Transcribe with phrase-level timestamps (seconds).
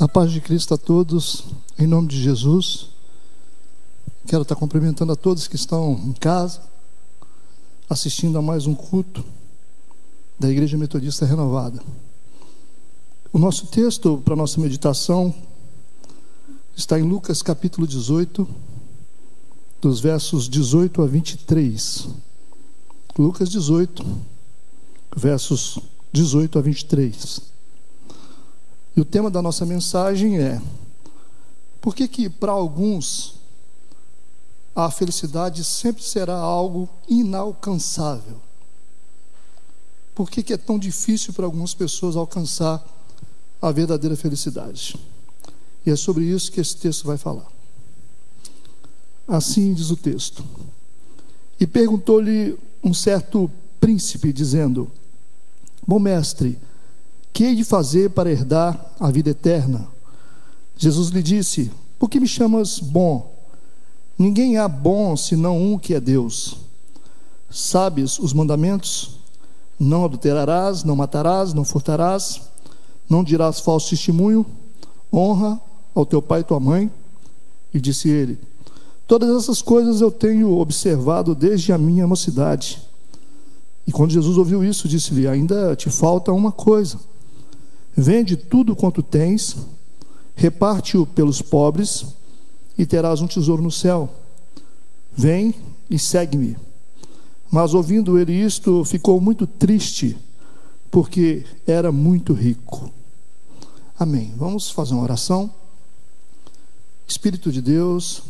[0.00, 1.46] A paz de Cristo a todos,
[1.76, 2.90] em nome de Jesus.
[4.28, 6.62] Quero estar cumprimentando a todos que estão em casa,
[7.90, 9.24] assistindo a mais um culto
[10.38, 11.82] da Igreja Metodista Renovada.
[13.32, 15.34] O nosso texto para nossa meditação
[16.76, 18.48] está em Lucas capítulo 18,
[19.80, 22.08] dos versos 18 a 23.
[23.18, 24.06] Lucas 18,
[25.16, 25.80] versos
[26.12, 27.57] 18 a 23.
[28.98, 30.60] E o tema da nossa mensagem é:
[31.80, 33.36] por que que para alguns
[34.74, 38.40] a felicidade sempre será algo inalcançável?
[40.16, 42.84] Por que que é tão difícil para algumas pessoas alcançar
[43.62, 44.98] a verdadeira felicidade?
[45.86, 47.46] E é sobre isso que esse texto vai falar.
[49.28, 50.44] Assim diz o texto.
[51.60, 54.90] E perguntou-lhe um certo príncipe, dizendo:
[55.86, 56.58] Bom mestre,
[57.32, 59.88] que hei de fazer para herdar a vida eterna?
[60.76, 63.34] Jesus lhe disse: Por que me chamas bom?
[64.18, 66.56] Ninguém há bom senão um que é Deus.
[67.50, 69.18] Sabes os mandamentos?
[69.78, 72.40] Não adulterarás, não matarás, não furtarás,
[73.08, 74.44] não dirás falso testemunho,
[75.12, 75.60] honra
[75.94, 76.90] ao teu pai e tua mãe.
[77.72, 78.38] E disse ele:
[79.06, 82.82] Todas essas coisas eu tenho observado desde a minha mocidade.
[83.86, 86.98] E quando Jesus ouviu isso, disse-lhe: Ainda te falta uma coisa.
[88.00, 89.56] Vende tudo quanto tens,
[90.36, 92.06] reparte-o pelos pobres
[92.78, 94.08] e terás um tesouro no céu.
[95.12, 95.52] Vem
[95.90, 96.56] e segue-me.
[97.50, 100.16] Mas ouvindo ele isto, ficou muito triste,
[100.92, 102.88] porque era muito rico.
[103.98, 104.32] Amém.
[104.36, 105.52] Vamos fazer uma oração.
[107.04, 108.22] Espírito de Deus,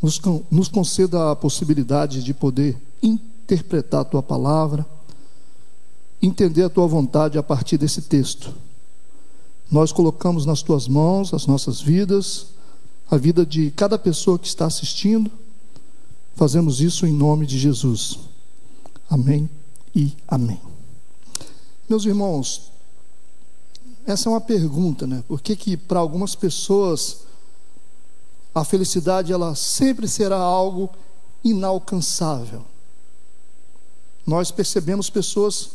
[0.00, 4.86] nos, conceda a possibilidade de poder interpretar a tua palavra,
[6.22, 8.69] entender a tua vontade a partir desse texto
[9.70, 12.46] nós colocamos nas tuas mãos as nossas vidas,
[13.08, 15.30] a vida de cada pessoa que está assistindo.
[16.34, 18.18] Fazemos isso em nome de Jesus.
[19.08, 19.48] Amém
[19.94, 20.60] e amém.
[21.88, 22.72] Meus irmãos,
[24.06, 25.22] essa é uma pergunta, né?
[25.28, 27.18] Por que que para algumas pessoas
[28.52, 30.90] a felicidade ela sempre será algo
[31.44, 32.64] inalcançável?
[34.26, 35.72] Nós percebemos pessoas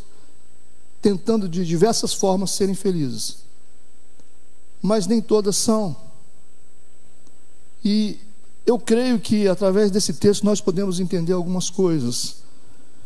[1.02, 3.45] tentando de diversas formas serem felizes
[4.86, 5.96] mas nem todas são.
[7.84, 8.18] E
[8.66, 12.38] eu creio que através desse texto nós podemos entender algumas coisas.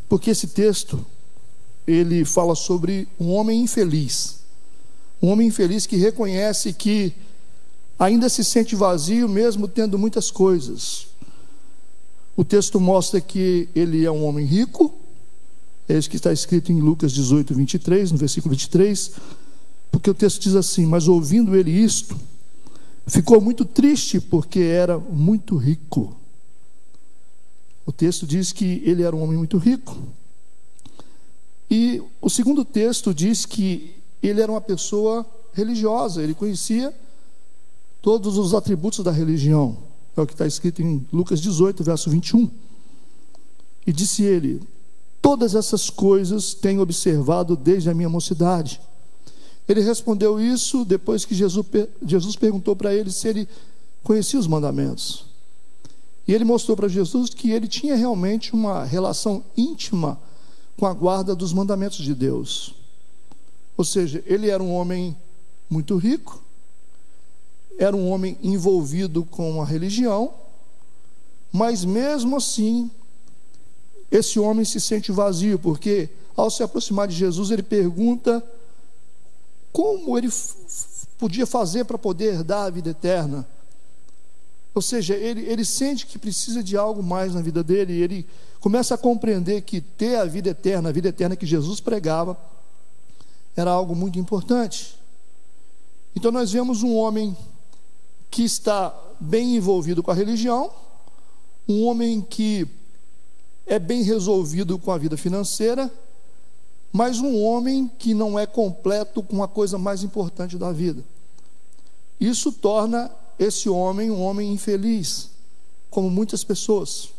[0.08, 1.06] Porque esse texto
[1.88, 4.40] ele fala sobre um homem infeliz.
[5.22, 7.14] Um homem infeliz que reconhece que
[7.98, 11.08] ainda se sente vazio mesmo tendo muitas coisas.
[12.36, 14.94] O texto mostra que ele é um homem rico,
[15.90, 19.12] é isso que está escrito em Lucas 18, 23, no versículo 23.
[19.92, 22.16] Porque o texto diz assim: Mas ouvindo ele isto,
[23.08, 26.16] ficou muito triste, porque era muito rico.
[27.86, 29.98] O texto diz que ele era um homem muito rico.
[31.70, 36.94] E o segundo texto diz que ele era uma pessoa religiosa, ele conhecia
[38.02, 39.78] todos os atributos da religião.
[40.16, 42.50] É o que está escrito em Lucas 18, verso 21.
[43.86, 44.62] E disse ele:
[45.22, 48.82] Todas essas coisas tenho observado desde a minha mocidade.
[49.70, 51.64] Ele respondeu isso depois que Jesus,
[52.04, 53.48] Jesus perguntou para ele se ele
[54.04, 55.26] conhecia os mandamentos.
[56.28, 60.20] E ele mostrou para Jesus que ele tinha realmente uma relação íntima
[60.76, 62.74] com a guarda dos mandamentos de Deus.
[63.78, 65.16] Ou seja, ele era um homem
[65.70, 66.42] muito rico,
[67.78, 70.34] era um homem envolvido com a religião,
[71.52, 72.90] mas mesmo assim,
[74.10, 78.44] esse homem se sente vazio, porque ao se aproximar de Jesus, ele pergunta
[79.72, 80.30] como ele
[81.18, 83.48] podia fazer para poder dar a vida eterna?
[84.74, 88.28] Ou seja, ele, ele sente que precisa de algo mais na vida dele, e ele
[88.60, 92.38] começa a compreender que ter a vida eterna, a vida eterna que Jesus pregava,
[93.56, 94.98] era algo muito importante.
[96.16, 97.36] Então nós vemos um homem
[98.30, 100.72] que está bem envolvido com a religião,
[101.68, 102.68] um homem que
[103.66, 105.92] é bem resolvido com a vida financeira,
[106.92, 111.04] mas um homem que não é completo com a coisa mais importante da vida.
[112.20, 115.30] Isso torna esse homem um homem infeliz,
[115.90, 117.10] como muitas pessoas.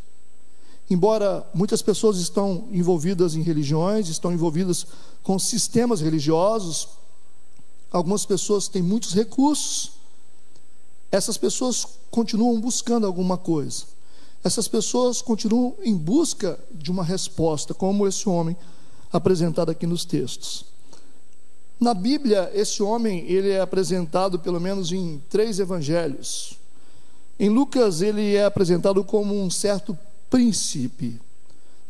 [0.88, 4.86] Embora muitas pessoas estão envolvidas em religiões, estão envolvidas
[5.22, 6.88] com sistemas religiosos,
[7.90, 9.92] algumas pessoas têm muitos recursos.
[11.10, 13.84] Essas pessoas continuam buscando alguma coisa.
[14.42, 18.56] Essas pessoas continuam em busca de uma resposta, como esse homem
[19.12, 20.64] apresentado aqui nos textos.
[21.80, 26.58] Na Bíblia, esse homem ele é apresentado pelo menos em três evangelhos.
[27.38, 29.96] Em Lucas, ele é apresentado como um certo
[30.28, 31.18] príncipe.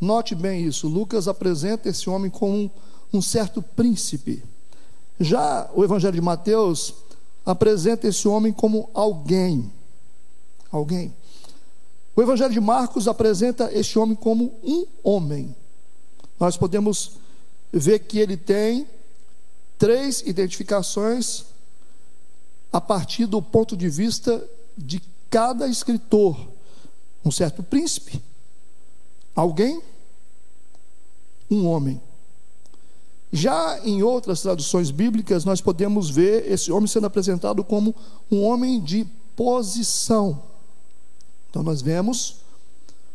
[0.01, 2.71] Note bem isso, Lucas apresenta esse homem como
[3.13, 4.43] um, certo príncipe.
[5.19, 6.95] Já o Evangelho de Mateus
[7.45, 9.71] apresenta esse homem como alguém.
[10.73, 11.13] Alguém.
[12.17, 15.55] O Evangelho de Marcos apresenta este homem como um homem.
[16.41, 17.13] Nós podemos
[17.71, 18.89] ver que ele tem
[19.79, 21.45] três identificações
[22.73, 24.43] a partir do ponto de vista
[24.77, 26.49] de cada escritor.
[27.23, 28.23] Um certo príncipe,
[29.37, 29.83] alguém,
[31.51, 32.01] um homem.
[33.33, 37.95] Já em outras traduções bíblicas, nós podemos ver esse homem sendo apresentado como
[38.31, 40.43] um homem de posição.
[41.51, 42.37] Então, nós vemos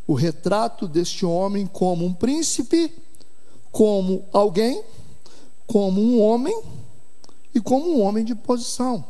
[0.08, 2.94] o retrato deste homem como um príncipe,
[3.76, 4.84] como alguém,
[5.68, 6.58] como um homem
[7.54, 9.04] e como um homem de posição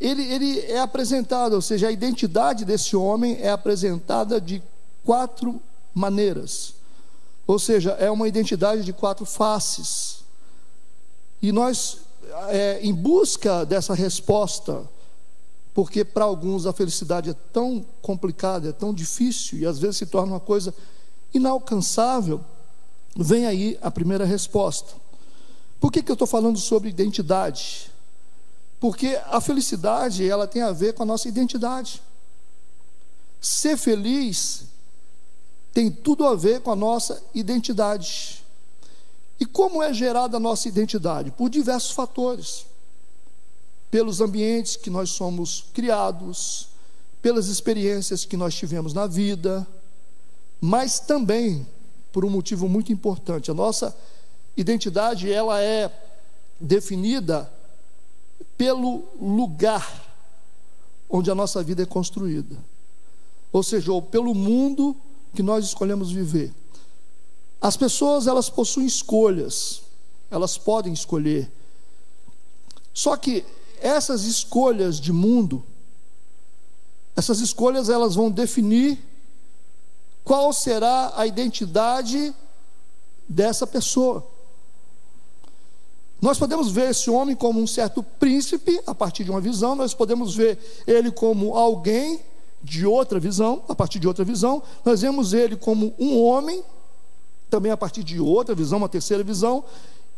[0.00, 4.62] ele, ele é apresentado, ou seja, a identidade desse homem é apresentada de
[5.04, 5.60] quatro
[5.92, 6.74] maneiras.
[7.46, 10.22] Ou seja, é uma identidade de quatro faces.
[11.42, 11.98] E nós,
[12.48, 14.88] é, em busca dessa resposta,
[15.74, 20.06] porque para alguns a felicidade é tão complicada, é tão difícil e às vezes se
[20.06, 20.72] torna uma coisa
[21.32, 22.44] inalcançável,
[23.16, 24.94] vem aí a primeira resposta.
[25.80, 27.90] Por que, que eu estou falando sobre identidade?
[28.80, 32.02] Porque a felicidade, ela tem a ver com a nossa identidade.
[33.40, 34.64] Ser feliz
[35.72, 38.44] tem tudo a ver com a nossa identidade.
[39.38, 41.30] E como é gerada a nossa identidade?
[41.30, 42.66] Por diversos fatores.
[43.90, 46.68] Pelos ambientes que nós somos criados,
[47.22, 49.66] pelas experiências que nós tivemos na vida,
[50.60, 51.66] mas também
[52.12, 53.50] por um motivo muito importante.
[53.50, 53.96] A nossa
[54.56, 55.90] identidade, ela é
[56.60, 57.52] definida
[58.56, 60.06] pelo lugar
[61.08, 62.56] onde a nossa vida é construída.
[63.52, 64.96] Ou seja, ou pelo mundo
[65.34, 66.52] que nós escolhemos viver.
[67.60, 69.82] As pessoas, elas possuem escolhas.
[70.30, 71.50] Elas podem escolher.
[72.92, 73.44] Só que
[73.80, 75.62] essas escolhas de mundo,
[77.16, 78.98] essas escolhas elas vão definir
[80.28, 82.34] qual será a identidade
[83.26, 84.26] dessa pessoa.
[86.20, 89.94] Nós podemos ver esse homem como um certo príncipe, a partir de uma visão, nós
[89.94, 92.20] podemos ver ele como alguém
[92.62, 96.62] de outra visão, a partir de outra visão, nós vemos ele como um homem,
[97.48, 99.64] também a partir de outra visão, uma terceira visão,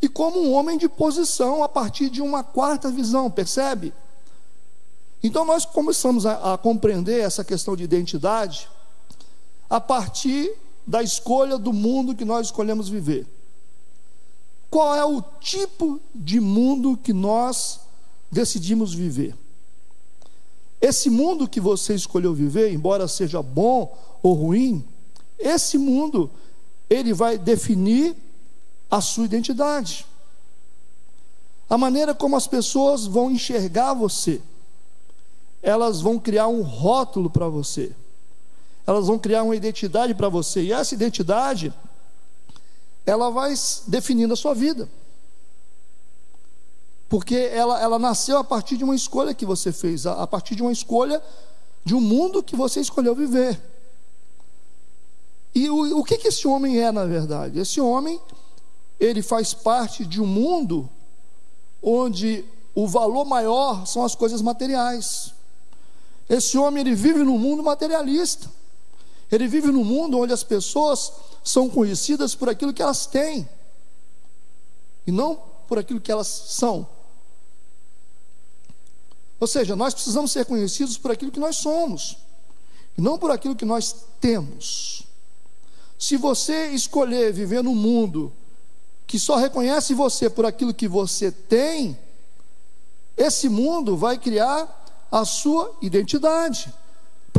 [0.03, 3.95] e como um homem de posição, a partir de uma quarta visão, percebe?
[5.23, 8.69] Então nós começamos a, a compreender essa questão de identidade
[9.71, 10.53] a partir
[10.87, 13.27] da escolha do mundo que nós escolhemos viver
[14.71, 17.81] qual é o tipo de mundo que nós
[18.31, 19.35] decidimos viver.
[20.81, 24.85] Esse mundo que você escolheu viver, embora seja bom ou ruim,
[25.39, 26.31] esse mundo
[26.89, 28.17] ele vai definir
[28.89, 30.07] a sua identidade.
[31.69, 34.41] A maneira como as pessoas vão enxergar você.
[35.63, 37.93] Elas vão criar um rótulo para você.
[38.91, 40.63] Elas vão criar uma identidade para você.
[40.63, 41.73] E essa identidade
[43.07, 43.55] ela vai
[43.87, 44.89] definindo a sua vida.
[47.09, 50.57] Porque ela, ela nasceu a partir de uma escolha que você fez, a, a partir
[50.57, 51.23] de uma escolha
[51.85, 53.63] de um mundo que você escolheu viver.
[55.55, 57.61] E o, o que, que esse homem é, na verdade?
[57.61, 58.21] Esse homem,
[58.99, 60.91] ele faz parte de um mundo
[61.81, 62.45] onde
[62.75, 65.33] o valor maior são as coisas materiais.
[66.29, 68.59] Esse homem, ele vive num mundo materialista.
[69.31, 71.13] Ele vive num mundo onde as pessoas
[71.45, 73.49] são conhecidas por aquilo que elas têm
[75.07, 75.37] e não
[75.69, 76.87] por aquilo que elas são.
[79.39, 82.19] Ou seja, nós precisamos ser conhecidos por aquilo que nós somos
[82.99, 85.05] e não por aquilo que nós temos.
[85.99, 88.33] Se você escolher viver num mundo
[89.07, 91.99] que só reconhece você por aquilo que você tem,
[93.17, 96.73] esse mundo vai criar a sua identidade.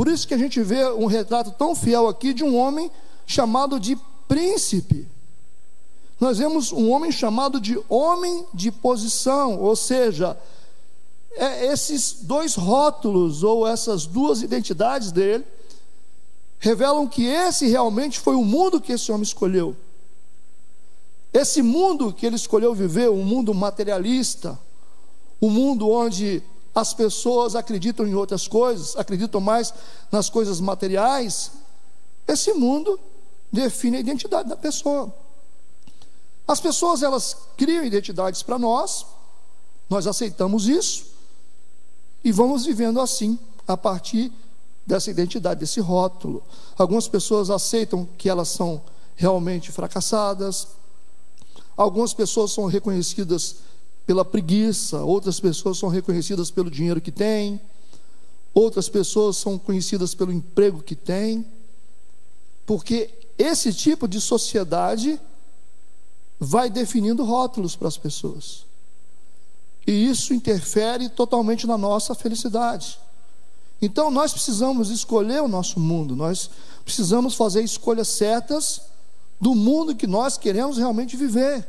[0.02, 2.90] Por isso que a gente vê um retrato tão fiel aqui de um homem
[3.24, 5.06] chamado de príncipe.
[6.18, 10.36] Nós vemos um homem chamado de homem de posição, ou seja,
[11.36, 15.44] é esses dois rótulos ou essas duas identidades dele
[16.58, 19.76] revelam que esse realmente foi o mundo que esse homem escolheu.
[21.32, 24.58] Esse mundo que ele escolheu viver, um mundo materialista,
[25.40, 26.42] um mundo onde
[26.74, 29.72] as pessoas acreditam em outras coisas, acreditam mais
[30.10, 31.52] nas coisas materiais,
[32.26, 32.98] esse mundo
[33.52, 35.12] define a identidade da pessoa.
[36.48, 39.06] As pessoas elas criam identidades para nós,
[39.88, 41.06] nós aceitamos isso
[42.24, 43.38] e vamos vivendo assim
[43.68, 44.32] a partir
[44.86, 46.42] dessa identidade, desse rótulo.
[46.76, 48.82] Algumas pessoas aceitam que elas são
[49.14, 50.68] realmente fracassadas,
[51.76, 53.56] algumas pessoas são reconhecidas
[54.06, 57.60] pela preguiça, outras pessoas são reconhecidas pelo dinheiro que têm,
[58.52, 61.46] outras pessoas são conhecidas pelo emprego que têm,
[62.66, 65.20] porque esse tipo de sociedade
[66.38, 68.66] vai definindo rótulos para as pessoas.
[69.86, 72.98] E isso interfere totalmente na nossa felicidade.
[73.80, 76.50] Então nós precisamos escolher o nosso mundo, nós
[76.84, 78.82] precisamos fazer escolhas certas
[79.40, 81.66] do mundo que nós queremos realmente viver.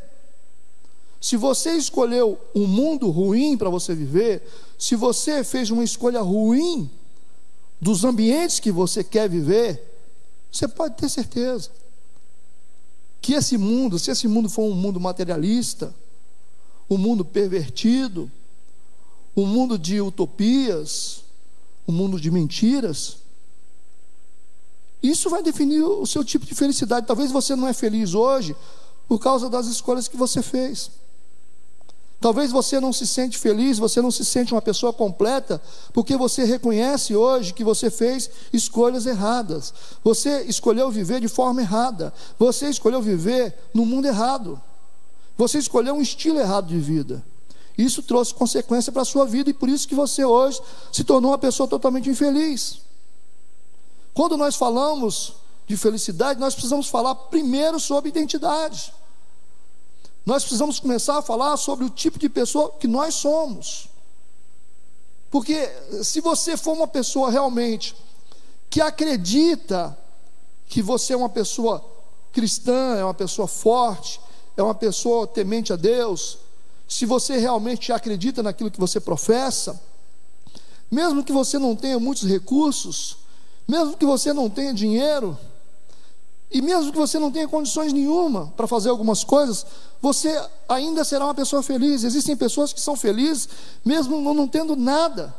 [1.23, 4.45] Se você escolheu um mundo ruim para você viver,
[4.77, 6.91] se você fez uma escolha ruim
[7.79, 9.81] dos ambientes que você quer viver,
[10.51, 11.69] você pode ter certeza
[13.21, 15.95] que esse mundo, se esse mundo for um mundo materialista,
[16.89, 18.29] um mundo pervertido,
[19.33, 21.23] um mundo de utopias,
[21.87, 23.19] um mundo de mentiras,
[25.01, 27.07] isso vai definir o seu tipo de felicidade.
[27.07, 28.57] Talvez você não é feliz hoje
[29.07, 30.91] por causa das escolhas que você fez.
[32.23, 35.61] Talvez você não se sente feliz, você não se sente uma pessoa completa,
[35.91, 39.73] porque você reconhece hoje que você fez escolhas erradas.
[40.01, 42.13] Você escolheu viver de forma errada.
[42.39, 44.61] Você escolheu viver no mundo errado.
[45.37, 47.21] Você escolheu um estilo errado de vida.
[47.77, 50.61] Isso trouxe consequência para a sua vida e por isso que você hoje
[50.93, 52.79] se tornou uma pessoa totalmente infeliz.
[54.13, 55.33] Quando nós falamos
[55.67, 58.93] de felicidade, nós precisamos falar primeiro sobre identidade.
[60.25, 63.89] Nós precisamos começar a falar sobre o tipo de pessoa que nós somos.
[65.29, 65.69] Porque
[66.03, 67.95] se você for uma pessoa realmente
[68.69, 69.97] que acredita
[70.67, 71.83] que você é uma pessoa
[72.31, 74.19] cristã, é uma pessoa forte,
[74.55, 76.37] é uma pessoa temente a Deus,
[76.87, 79.81] se você realmente acredita naquilo que você professa,
[80.89, 83.17] mesmo que você não tenha muitos recursos,
[83.67, 85.37] mesmo que você não tenha dinheiro,
[86.53, 89.65] e mesmo que você não tenha condições nenhuma para fazer algumas coisas,
[89.99, 92.03] você ainda será uma pessoa feliz.
[92.03, 93.49] Existem pessoas que são felizes
[93.83, 95.35] mesmo não tendo nada.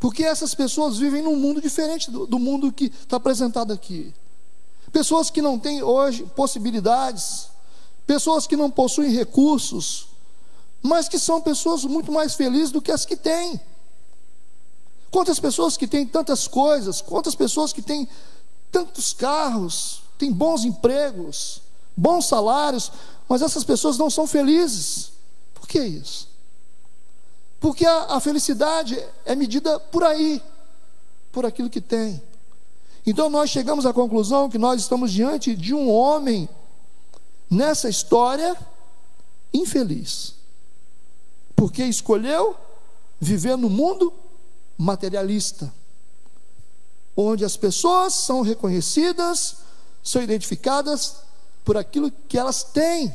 [0.00, 4.12] Porque essas pessoas vivem num mundo diferente do, do mundo que está apresentado aqui.
[4.90, 7.46] Pessoas que não têm hoje possibilidades,
[8.04, 10.08] pessoas que não possuem recursos,
[10.82, 13.60] mas que são pessoas muito mais felizes do que as que têm.
[15.12, 18.08] Quantas pessoas que têm tantas coisas, quantas pessoas que têm
[18.70, 21.62] tantos carros, têm bons empregos,
[21.96, 22.92] bons salários,
[23.28, 25.12] mas essas pessoas não são felizes.
[25.54, 26.28] Por que isso?
[27.58, 30.42] Porque a, a felicidade é medida por aí,
[31.30, 32.22] por aquilo que tem.
[33.06, 36.48] Então nós chegamos à conclusão que nós estamos diante de um homem
[37.50, 38.56] nessa história
[39.52, 40.34] infeliz,
[41.56, 42.56] porque escolheu
[43.18, 44.12] viver no mundo
[44.78, 45.72] materialista
[47.16, 49.56] onde as pessoas são reconhecidas,
[50.02, 51.16] são identificadas
[51.64, 53.14] por aquilo que elas têm,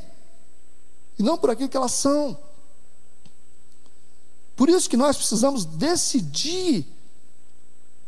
[1.17, 2.37] e não por aquilo que elas são.
[4.55, 6.87] Por isso que nós precisamos decidir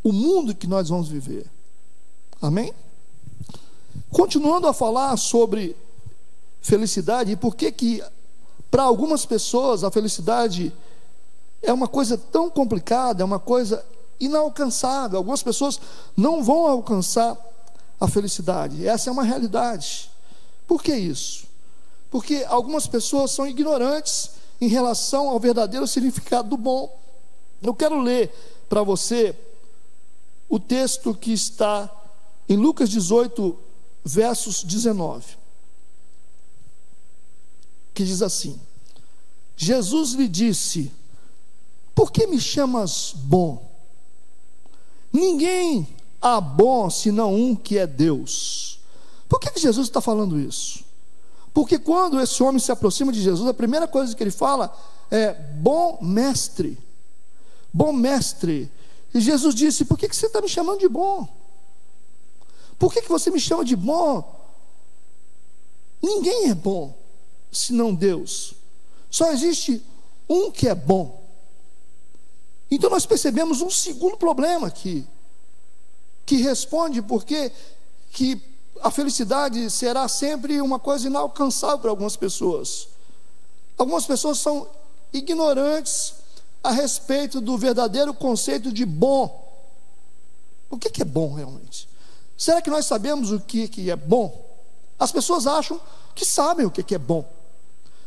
[0.04, 1.50] o mundo que nós vamos viver.
[2.42, 2.74] Amém?
[4.10, 5.76] Continuando a falar sobre
[6.62, 8.04] felicidade e por que que
[8.70, 10.74] para algumas pessoas a felicidade
[11.62, 13.84] é uma coisa tão complicada, é uma coisa
[14.20, 15.18] inalcançável.
[15.18, 15.80] Algumas pessoas
[16.16, 17.38] não vão alcançar
[18.00, 18.88] a felicidade.
[18.88, 20.10] Essa é uma realidade.
[20.68, 21.46] Por que isso?
[22.10, 26.98] Porque algumas pessoas são ignorantes em relação ao verdadeiro significado do bom.
[27.62, 28.32] Eu quero ler
[28.70, 29.36] para você
[30.50, 31.92] o texto que está
[32.48, 33.58] em Lucas 18,
[34.06, 35.38] versos 19,
[37.94, 38.60] que diz assim:
[39.56, 40.92] Jesus lhe disse:
[41.94, 43.67] Por que me chamas bom?
[45.12, 45.88] Ninguém
[46.22, 48.80] há bom senão um que é Deus.
[49.28, 50.86] Por que, que Jesus está falando isso?
[51.54, 54.76] Porque quando esse homem se aproxima de Jesus, a primeira coisa que ele fala
[55.10, 56.78] é: bom mestre.
[57.74, 58.72] Bom mestre.
[59.14, 61.28] E Jesus disse: Por que, que você está me chamando de bom?
[62.78, 64.36] Por que, que você me chama de bom?
[66.02, 66.96] Ninguém é bom
[67.52, 68.54] senão Deus.
[69.10, 69.84] Só existe
[70.30, 71.27] um que é bom.
[72.70, 75.08] Então nós percebemos um segundo problema aqui,
[76.26, 77.52] que responde porque
[78.12, 78.42] que
[78.82, 82.90] a felicidade será sempre uma coisa inalcançável para algumas pessoas.
[83.78, 84.68] Algumas pessoas são
[85.14, 86.14] ignorantes
[86.64, 89.46] a respeito do verdadeiro conceito de bom.
[90.70, 91.88] O que é bom realmente?
[92.38, 94.46] Será que nós sabemos o que é bom?
[95.00, 95.80] As pessoas acham
[96.14, 97.26] que sabem o que é bom.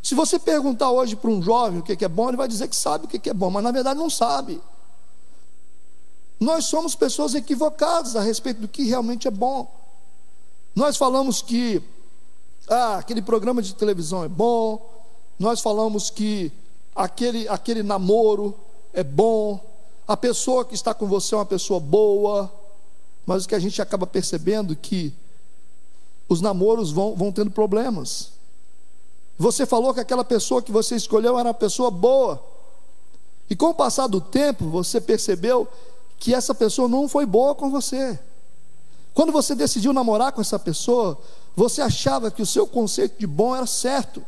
[0.02, 2.76] Se você perguntar hoje para um jovem o que é bom, ele vai dizer que
[2.76, 4.60] sabe o que é bom, mas na verdade não sabe.
[6.38, 9.70] Nós somos pessoas equivocadas a respeito do que realmente é bom.
[10.74, 11.82] Nós falamos que
[12.68, 14.80] ah, aquele programa de televisão é bom,
[15.38, 16.50] nós falamos que
[16.94, 18.54] aquele, aquele namoro
[18.92, 19.60] é bom,
[20.08, 22.50] a pessoa que está com você é uma pessoa boa,
[23.26, 25.12] mas o que a gente acaba percebendo é que
[26.28, 28.32] os namoros vão, vão tendo problemas.
[29.40, 32.44] Você falou que aquela pessoa que você escolheu era uma pessoa boa.
[33.48, 35.66] E com o passar do tempo, você percebeu
[36.18, 38.20] que essa pessoa não foi boa com você.
[39.14, 41.18] Quando você decidiu namorar com essa pessoa,
[41.56, 44.22] você achava que o seu conceito de bom era certo.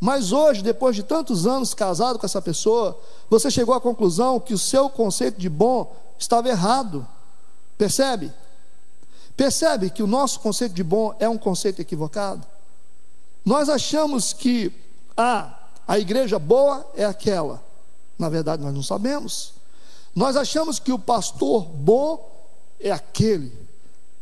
[0.00, 2.98] Mas hoje, depois de tantos anos casado com essa pessoa,
[3.28, 7.06] você chegou à conclusão que o seu conceito de bom estava errado.
[7.76, 8.32] Percebe?
[9.36, 12.46] Percebe que o nosso conceito de bom é um conceito equivocado?
[13.48, 14.70] Nós achamos que
[15.16, 17.64] ah, a igreja boa é aquela.
[18.18, 19.54] Na verdade, nós não sabemos.
[20.14, 22.30] Nós achamos que o pastor bom
[22.78, 23.50] é aquele.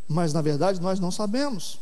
[0.06, 1.80] Mas na verdade, nós não sabemos.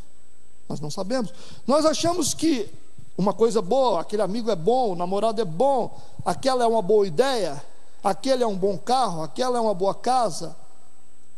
[0.67, 1.35] Nós não sabemos.
[1.67, 2.67] Nós achamos que
[3.15, 7.07] uma coisa boa, aquele amigo é bom, o namorado é bom, aquela é uma boa
[7.07, 7.63] ideia,
[8.03, 10.57] aquele é um bom carro, aquela é uma boa casa,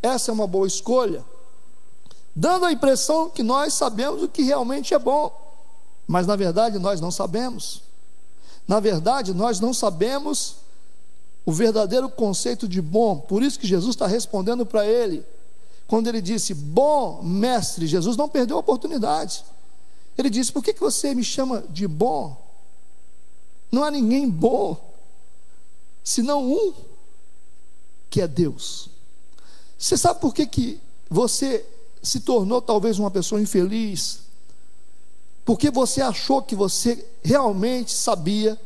[0.01, 1.25] essa é uma boa escolha,
[2.33, 5.46] dando a impressão que nós sabemos o que realmente é bom.
[6.07, 7.83] Mas na verdade nós não sabemos.
[8.67, 10.57] Na verdade, nós não sabemos
[11.45, 13.17] o verdadeiro conceito de bom.
[13.17, 15.25] Por isso que Jesus está respondendo para ele.
[15.87, 19.45] Quando ele disse, bom mestre, Jesus não perdeu a oportunidade.
[20.19, 22.37] Ele disse: Por que, que você me chama de bom?
[23.71, 24.95] Não há ninguém bom,
[26.03, 26.73] senão um,
[28.09, 28.89] que é Deus.
[29.79, 31.67] Você sabe por que, que você
[32.03, 34.21] se tornou talvez uma pessoa infeliz?
[35.47, 38.61] Porque você achou que você realmente sabia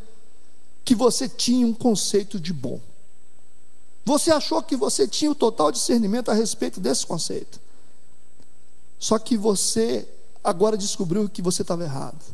[0.83, 2.81] que você tinha um conceito de bom.
[4.03, 7.61] Você achou que você tinha o total discernimento a respeito desse conceito.
[8.99, 10.09] Só que você
[10.43, 12.25] agora descobriu que você estava errado.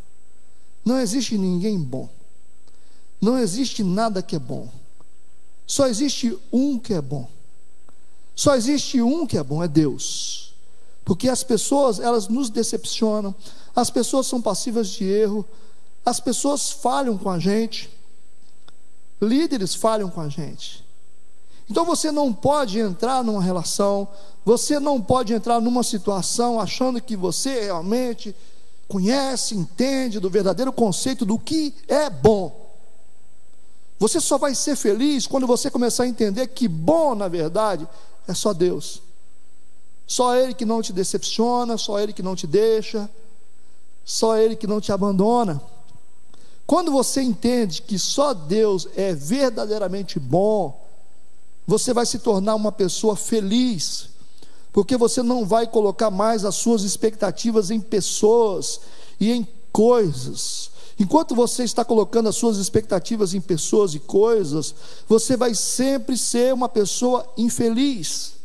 [0.84, 2.08] Não existe ninguém bom.
[3.20, 4.68] Não existe nada que é bom.
[5.66, 7.28] Só existe um que é bom.
[8.36, 10.45] Só existe um que é bom, é Deus.
[11.06, 13.32] Porque as pessoas, elas nos decepcionam,
[13.76, 15.46] as pessoas são passivas de erro,
[16.04, 17.88] as pessoas falham com a gente,
[19.22, 20.84] líderes falham com a gente.
[21.70, 24.08] Então você não pode entrar numa relação,
[24.44, 28.34] você não pode entrar numa situação achando que você realmente
[28.88, 32.68] conhece, entende do verdadeiro conceito do que é bom.
[34.00, 37.86] Você só vai ser feliz quando você começar a entender que bom, na verdade,
[38.26, 39.05] é só Deus.
[40.06, 43.10] Só Ele que não te decepciona, só Ele que não te deixa,
[44.04, 45.60] só Ele que não te abandona.
[46.66, 50.84] Quando você entende que só Deus é verdadeiramente bom,
[51.66, 54.08] você vai se tornar uma pessoa feliz,
[54.72, 58.80] porque você não vai colocar mais as suas expectativas em pessoas
[59.18, 60.70] e em coisas.
[60.98, 64.74] Enquanto você está colocando as suas expectativas em pessoas e coisas,
[65.08, 68.35] você vai sempre ser uma pessoa infeliz.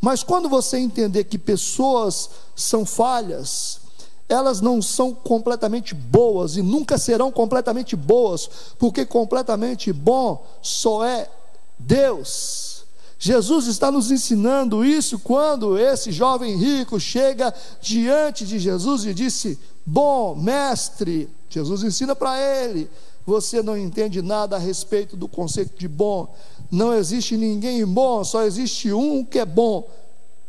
[0.00, 3.80] Mas quando você entender que pessoas são falhas,
[4.28, 11.28] elas não são completamente boas e nunca serão completamente boas, porque completamente bom só é
[11.78, 12.84] Deus.
[13.18, 19.58] Jesus está nos ensinando isso quando esse jovem rico chega diante de Jesus e disse:
[19.84, 22.88] Bom mestre, Jesus ensina para ele:
[23.26, 26.34] Você não entende nada a respeito do conceito de bom,
[26.70, 29.88] não existe ninguém bom, só existe um que é bom,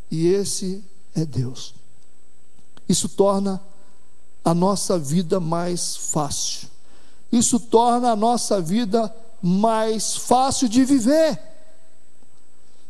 [0.09, 0.83] e esse
[1.15, 1.73] é Deus.
[2.87, 3.61] Isso torna
[4.43, 6.67] a nossa vida mais fácil.
[7.31, 11.39] Isso torna a nossa vida mais fácil de viver.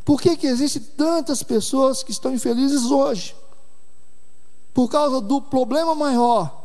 [0.04, 3.36] Por que, que existem tantas pessoas que estão infelizes hoje?
[4.74, 6.60] Por causa do problema maior.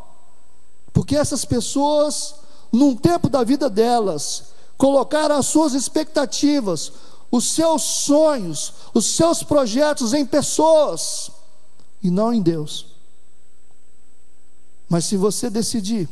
[0.92, 2.34] Porque essas pessoas,
[2.72, 6.92] num tempo da vida delas, colocaram as suas expectativas,
[7.30, 11.30] os seus sonhos, os seus projetos em pessoas
[12.02, 12.86] e não em Deus.
[14.88, 16.08] Mas se você decidir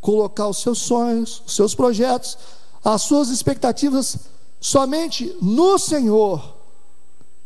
[0.00, 2.38] colocar os seus sonhos, os seus projetos,
[2.84, 4.16] as suas expectativas
[4.60, 6.56] somente no Senhor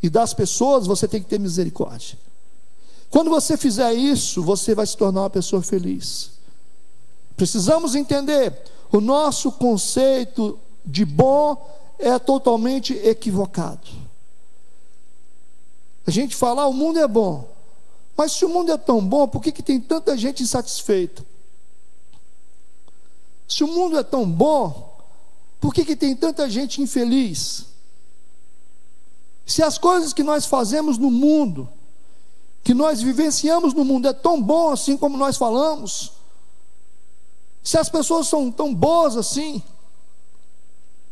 [0.03, 2.19] e das pessoas, você tem que ter misericórdia.
[3.11, 6.33] Quando você fizer isso, você vai se tornar uma pessoa feliz.
[7.37, 8.53] Precisamos entender,
[8.97, 13.89] o nosso conceito de bom é totalmente equivocado.
[16.07, 17.49] A gente fala, ah, o mundo é bom,
[18.17, 21.27] Mas se o mundo é tão bom, por que, que tem tanta gente insatisfeita?
[23.49, 24.97] Se o mundo é tão bom,
[25.61, 27.67] por que, que tem tanta gente infeliz?
[29.45, 31.69] Se as coisas que nós fazemos no mundo,
[32.63, 36.13] que nós vivenciamos no mundo, é tão bom assim como nós falamos,
[37.65, 39.63] se as pessoas são tão boas assim,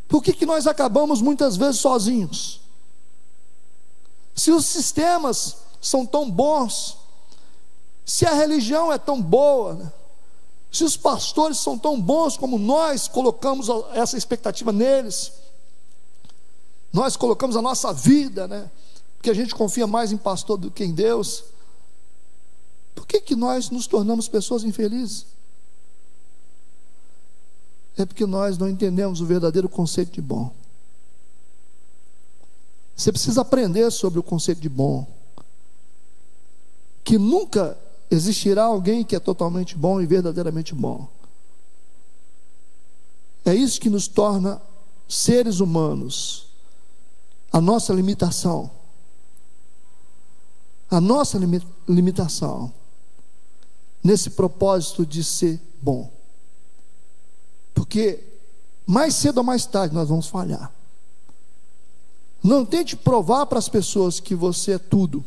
[0.07, 2.61] por que, que nós acabamos muitas vezes sozinhos?
[4.35, 6.97] Se os sistemas são tão bons,
[8.05, 9.91] se a religião é tão boa, né?
[10.71, 15.31] se os pastores são tão bons como nós colocamos essa expectativa neles,
[16.91, 18.69] nós colocamos a nossa vida, né?
[19.17, 21.43] Porque a gente confia mais em pastor do que em Deus.
[22.93, 25.32] Por que, que nós nos tornamos pessoas infelizes?
[27.97, 30.51] É porque nós não entendemos o verdadeiro conceito de bom.
[32.95, 35.07] Você precisa aprender sobre o conceito de bom.
[37.03, 37.77] Que nunca
[38.09, 41.07] existirá alguém que é totalmente bom e verdadeiramente bom.
[43.45, 44.61] É isso que nos torna
[45.07, 46.47] seres humanos.
[47.51, 48.71] A nossa limitação.
[50.89, 51.37] A nossa
[51.87, 52.73] limitação.
[54.03, 56.11] Nesse propósito de ser bom.
[57.73, 58.23] Porque
[58.85, 60.71] mais cedo ou mais tarde nós vamos falhar.
[62.43, 65.23] Não tente provar para as pessoas que você é tudo.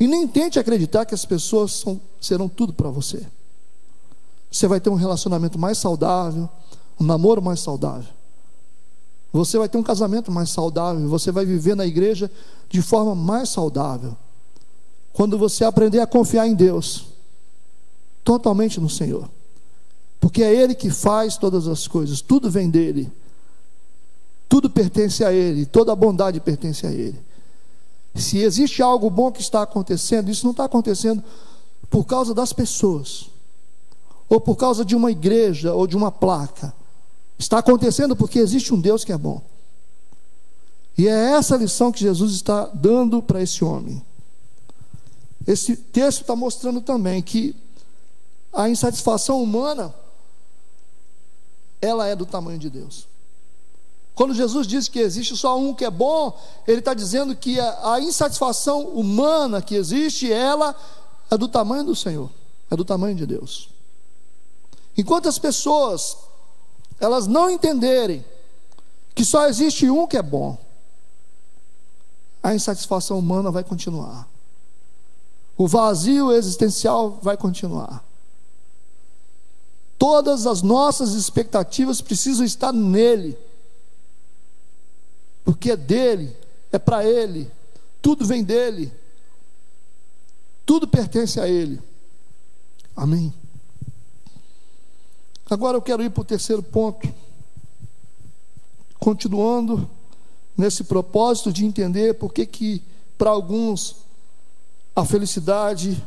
[0.00, 3.26] E nem tente acreditar que as pessoas são, serão tudo para você.
[4.50, 6.48] Você vai ter um relacionamento mais saudável,
[6.98, 8.08] um namoro mais saudável.
[9.30, 12.30] Você vai ter um casamento mais saudável, você vai viver na igreja
[12.70, 14.16] de forma mais saudável.
[15.12, 17.06] Quando você aprender a confiar em Deus,
[18.24, 19.28] totalmente no Senhor.
[20.20, 23.10] Porque é Ele que faz todas as coisas, tudo vem dEle.
[24.48, 27.18] Tudo pertence a Ele, toda a bondade pertence a Ele.
[28.14, 31.22] Se existe algo bom que está acontecendo, isso não está acontecendo
[31.90, 33.30] por causa das pessoas,
[34.28, 36.74] ou por causa de uma igreja, ou de uma placa.
[37.38, 39.42] Está acontecendo porque existe um Deus que é bom.
[40.96, 44.02] E é essa lição que Jesus está dando para esse homem.
[45.46, 47.54] Esse texto está mostrando também que
[48.52, 49.94] a insatisfação humana,
[51.80, 53.06] ela é do tamanho de Deus.
[54.14, 56.36] Quando Jesus diz que existe só um que é bom,
[56.66, 60.74] ele está dizendo que a, insatisfação humana que existe, ela
[61.30, 62.28] é do tamanho do Senhor,
[62.68, 63.68] é do tamanho de Deus.
[64.96, 66.16] Enquanto as pessoas
[67.00, 68.24] elas não entenderem
[69.14, 70.58] que só existe um que é bom,
[72.42, 74.28] a insatisfação humana vai continuar.
[75.56, 78.04] O vazio existencial vai continuar.
[79.98, 83.36] Todas as nossas expectativas precisam estar nele
[85.48, 86.36] porque é dele,
[86.70, 87.50] é para ele,
[88.02, 88.92] tudo vem dele,
[90.66, 91.80] tudo pertence a ele.
[92.94, 93.32] Amém.
[95.48, 97.08] Agora eu quero ir para o terceiro ponto,
[98.98, 99.88] continuando
[100.54, 102.82] nesse propósito de entender por que que
[103.16, 103.96] para alguns
[104.94, 106.06] a felicidade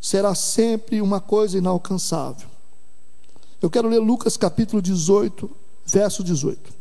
[0.00, 2.48] será sempre uma coisa inalcançável.
[3.60, 5.50] Eu quero ler Lucas capítulo 18,
[5.86, 6.76] verso 18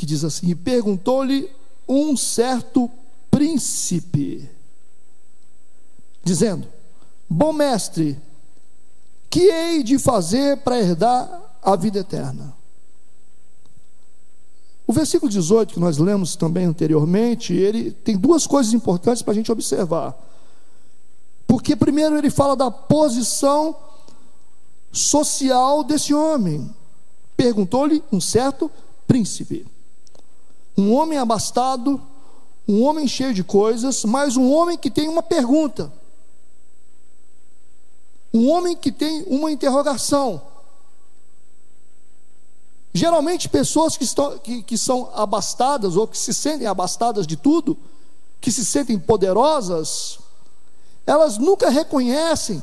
[0.00, 1.52] que diz assim: E perguntou-lhe
[1.86, 2.90] um certo
[3.30, 4.48] príncipe,
[6.24, 6.66] dizendo:
[7.28, 8.18] Bom mestre,
[9.28, 12.56] que hei de fazer para herdar a vida eterna?
[14.86, 19.34] O versículo 18, que nós lemos também anteriormente, ele tem duas coisas importantes para a
[19.34, 20.18] gente observar.
[21.46, 23.76] Porque, primeiro, ele fala da posição
[24.92, 26.74] social desse homem.
[27.36, 28.70] Perguntou-lhe um certo
[29.06, 29.66] príncipe
[30.80, 32.00] um homem abastado,
[32.66, 35.92] um homem cheio de coisas, mas um homem que tem uma pergunta.
[38.32, 40.40] Um homem que tem uma interrogação.
[42.92, 47.76] Geralmente, pessoas que, estão, que, que são abastadas ou que se sentem abastadas de tudo,
[48.40, 50.18] que se sentem poderosas,
[51.06, 52.62] elas nunca reconhecem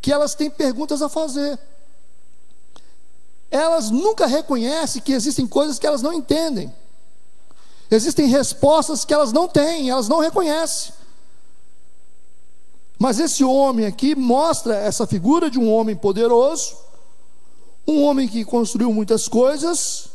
[0.00, 1.58] que elas têm perguntas a fazer
[3.50, 6.72] elas nunca reconhecem que existem coisas que elas não entendem.
[7.90, 10.92] Existem respostas que elas não têm, elas não reconhecem.
[12.98, 16.76] Mas esse homem aqui mostra essa figura de um homem poderoso,
[17.86, 20.08] um homem que construiu muitas coisas,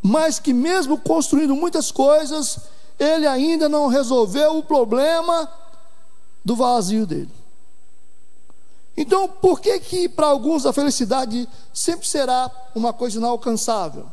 [0.00, 2.58] mas que, mesmo construindo muitas coisas,
[2.98, 5.50] ele ainda não resolveu o problema
[6.42, 7.39] do vazio dele.
[9.00, 14.04] Então, por que que para alguns a felicidade sempre será uma coisa inalcançável?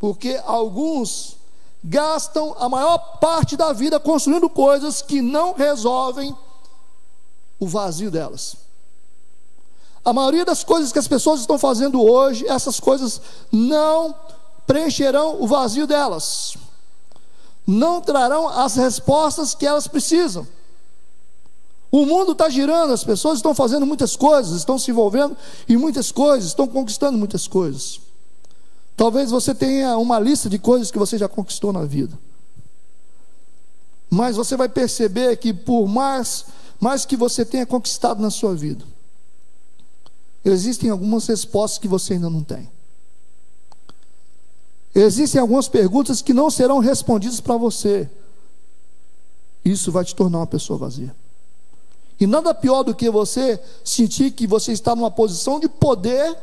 [0.00, 1.36] Porque alguns
[1.84, 6.36] gastam a maior parte da vida construindo coisas que não resolvem
[7.60, 8.56] o vazio delas.
[10.04, 13.20] A maioria das coisas que as pessoas estão fazendo hoje, essas coisas
[13.52, 14.12] não
[14.66, 16.56] preencherão o vazio delas,
[17.64, 20.44] não trarão as respostas que elas precisam.
[21.94, 25.36] O mundo está girando, as pessoas estão fazendo muitas coisas, estão se envolvendo
[25.68, 28.00] em muitas coisas, estão conquistando muitas coisas.
[28.96, 32.18] Talvez você tenha uma lista de coisas que você já conquistou na vida.
[34.08, 36.46] Mas você vai perceber que por mais,
[36.80, 38.86] mais que você tenha conquistado na sua vida,
[40.42, 42.70] existem algumas respostas que você ainda não tem.
[44.94, 48.08] Existem algumas perguntas que não serão respondidas para você.
[49.62, 51.14] Isso vai te tornar uma pessoa vazia.
[52.20, 56.36] E nada pior do que você sentir que você está numa posição de poder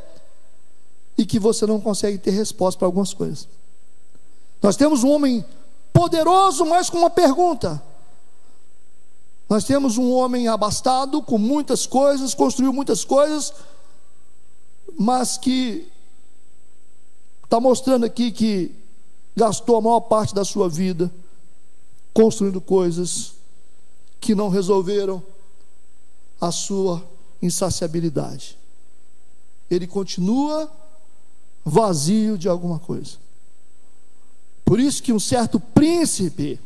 [1.18, 3.48] e que você não consegue ter resposta para algumas coisas.
[4.62, 5.46] Nós temos um homem
[5.94, 7.82] poderoso, mas com uma pergunta.
[9.50, 13.54] Nós temos um homem abastado, com muitas coisas, construiu muitas coisas,
[14.98, 15.88] mas que
[17.44, 18.76] está mostrando aqui que
[19.36, 21.12] gastou a maior parte da sua vida
[22.14, 23.34] construindo coisas
[24.20, 25.24] que não resolveram
[26.40, 27.04] a sua
[27.42, 28.58] insaciabilidade.
[29.70, 30.72] Ele continua
[31.64, 33.18] vazio de alguma coisa.
[34.66, 36.60] Por isso que um certo príncipe,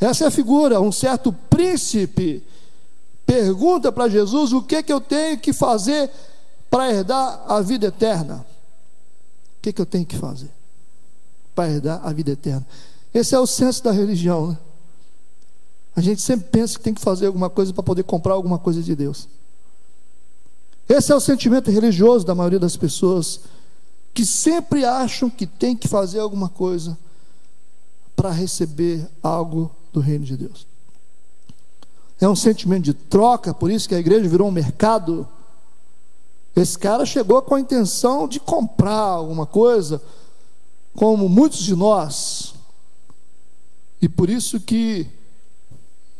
[0.00, 2.42] essa é a figura, um certo príncipe,
[3.24, 6.10] pergunta para Jesus: o que, que eu tenho que fazer
[6.68, 8.44] para herdar a vida eterna?
[9.58, 10.50] O que, que eu tenho que fazer
[11.54, 12.66] para herdar a vida eterna?
[13.12, 14.58] Esse é o senso da religião, né?
[15.96, 18.82] A gente sempre pensa que tem que fazer alguma coisa para poder comprar alguma coisa
[18.82, 19.28] de Deus.
[20.88, 23.40] Esse é o sentimento religioso da maioria das pessoas
[24.12, 26.96] que sempre acham que tem que fazer alguma coisa
[28.14, 30.66] para receber algo do reino de Deus.
[32.20, 35.28] É um sentimento de troca, por isso que a igreja virou um mercado.
[36.54, 40.00] Esse cara chegou com a intenção de comprar alguma coisa,
[40.94, 42.54] como muitos de nós.
[44.00, 45.08] E por isso que,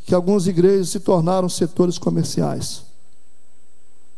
[0.05, 2.85] que algumas igrejas se tornaram setores comerciais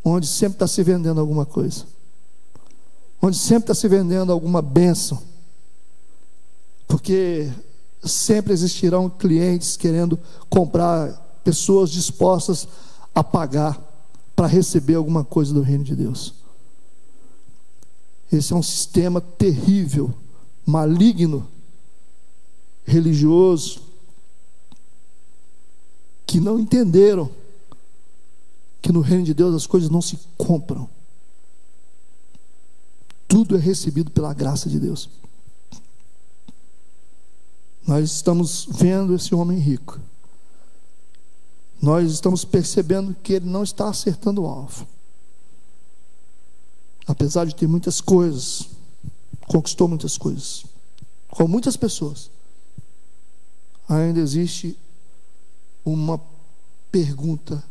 [0.09, 1.85] onde sempre está se vendendo alguma coisa,
[3.21, 5.21] onde sempre está se vendendo alguma bênção,
[6.87, 7.51] porque
[8.05, 10.17] sempre existirão clientes querendo
[10.49, 12.69] comprar, pessoas dispostas
[13.13, 13.81] a pagar
[14.37, 16.35] para receber alguma coisa do reino de Deus.
[18.31, 20.15] Esse é um sistema terrível,
[20.65, 21.49] maligno,
[22.85, 23.81] religioso,
[26.27, 27.31] que não entenderam
[28.83, 30.89] que no reino de Deus as coisas não se compram.
[33.29, 35.09] Tudo é recebido pela graça de Deus.
[37.87, 40.01] Nós estamos vendo esse homem rico.
[41.81, 44.87] Nós estamos percebendo que ele não está acertando o alvo.
[47.07, 48.69] Apesar de ter muitas coisas,
[49.47, 50.65] conquistou muitas coisas,
[51.29, 52.31] com muitas pessoas,
[53.89, 54.77] ainda existe
[55.87, 56.21] uma
[56.91, 57.63] pergunta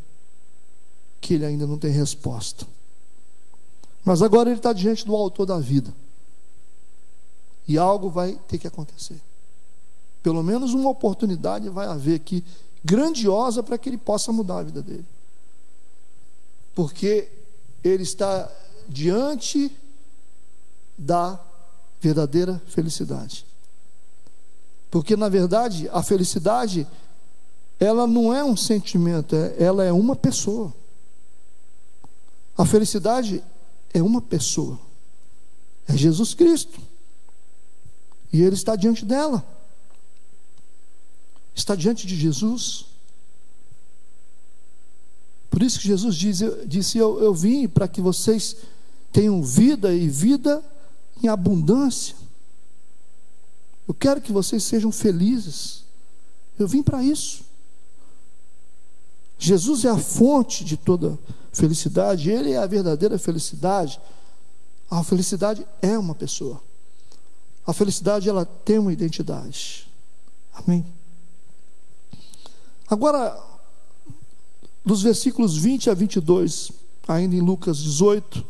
[1.20, 2.66] que ele ainda não tem resposta.
[4.06, 5.94] Mas agora ele está diante do autor da vida.
[7.68, 9.20] E algo vai ter que acontecer.
[10.24, 12.44] Pelo menos uma oportunidade vai haver aqui,
[12.84, 15.06] grandiosa, para que ele possa mudar a vida dele.
[16.74, 17.30] Porque
[17.84, 18.50] ele está
[18.88, 19.76] diante
[20.98, 21.40] da
[22.00, 23.46] verdadeira felicidade.
[24.92, 26.88] Porque, na verdade, a felicidade,
[27.80, 30.74] ela não é um sentimento, é, ela é uma pessoa.
[32.58, 33.44] A felicidade
[33.94, 34.80] é uma pessoa,
[35.88, 36.80] é Jesus Cristo.
[38.32, 39.46] E Ele está diante dela,
[41.54, 42.86] está diante de Jesus.
[45.50, 48.58] Por isso que Jesus diz, disse: eu, eu vim para que vocês
[49.12, 50.64] tenham vida e vida
[51.24, 52.16] em abundância.
[53.88, 55.86] Eu quero que vocês sejam felizes.
[56.60, 57.45] Eu vim para isso.
[59.46, 61.20] Jesus é a fonte de toda
[61.54, 64.02] felicidade, Ele é a verdadeira felicidade.
[64.90, 66.60] A felicidade é uma pessoa.
[67.64, 69.88] A felicidade ela tem uma identidade.
[70.52, 70.84] Amém.
[72.88, 73.40] Agora,
[74.84, 76.72] dos versículos 20 a 22,
[77.08, 78.44] ainda em Lucas 18,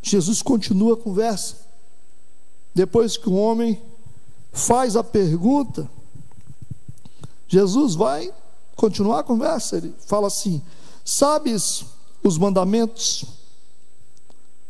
[0.00, 1.56] Jesus continua a conversa.
[2.74, 3.82] Depois que o homem
[4.50, 5.90] faz a pergunta,
[7.46, 8.32] Jesus vai
[8.76, 9.76] continuar a conversa.
[9.76, 10.62] Ele fala assim:
[11.04, 11.84] Sabes
[12.22, 13.24] os mandamentos?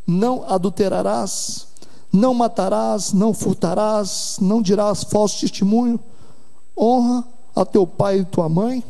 [0.07, 1.67] Não adulterarás,
[2.13, 5.99] não matarás, não furtarás, não dirás falso testemunho,
[6.77, 7.25] honra
[7.57, 8.85] a teu pai e tua mãe.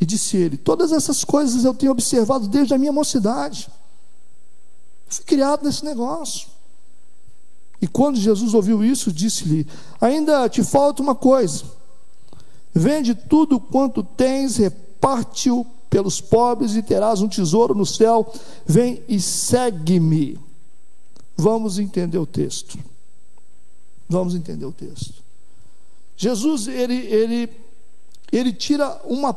[0.00, 3.68] E disse ele: Todas essas coisas eu tenho observado desde a minha mocidade.
[5.08, 6.48] Fui criado nesse negócio.
[7.82, 9.66] E quando Jesus ouviu isso, disse-lhe:
[10.00, 11.64] Ainda te falta uma coisa.
[12.74, 18.32] Vende tudo quanto tens, reparte-o pelos pobres e terás um tesouro no céu.
[18.64, 20.38] Vem e segue-me.
[21.36, 22.78] Vamos entender o texto.
[24.08, 25.14] Vamos entender o texto.
[26.16, 27.50] Jesus, ele, ele,
[28.30, 29.32] ele tira uma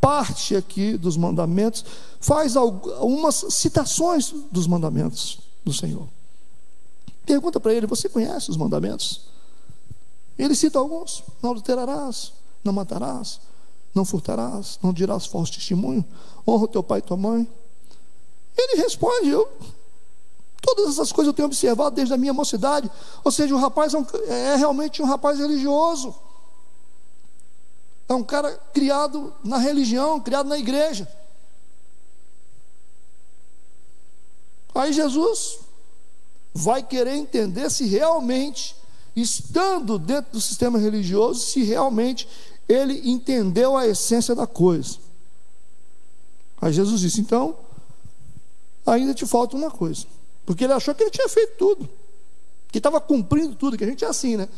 [0.00, 1.84] parte aqui dos mandamentos,
[2.20, 6.08] faz algumas citações dos mandamentos do Senhor.
[7.26, 9.22] Pergunta para ele: Você conhece os mandamentos?
[10.38, 12.32] Ele cita alguns: Não adulterarás,
[12.68, 13.40] não matarás,
[13.94, 16.04] não furtarás, não dirás falso testemunho,
[16.46, 17.48] honra o teu pai e tua mãe.
[18.56, 19.48] Ele responde: Eu
[20.60, 22.90] Todas essas coisas eu tenho observado desde a minha mocidade.
[23.24, 26.14] Ou seja, o rapaz é, um, é realmente um rapaz religioso.
[28.08, 31.08] É um cara criado na religião, criado na igreja.
[34.74, 35.58] Aí Jesus
[36.54, 38.74] vai querer entender se realmente,
[39.14, 42.28] estando dentro do sistema religioso, se realmente
[42.68, 44.98] ele entendeu a essência da coisa.
[46.60, 47.56] Aí Jesus disse: então,
[48.84, 50.04] ainda te falta uma coisa.
[50.44, 51.88] Porque ele achou que ele tinha feito tudo,
[52.72, 54.48] que estava cumprindo tudo, que a gente é assim, né?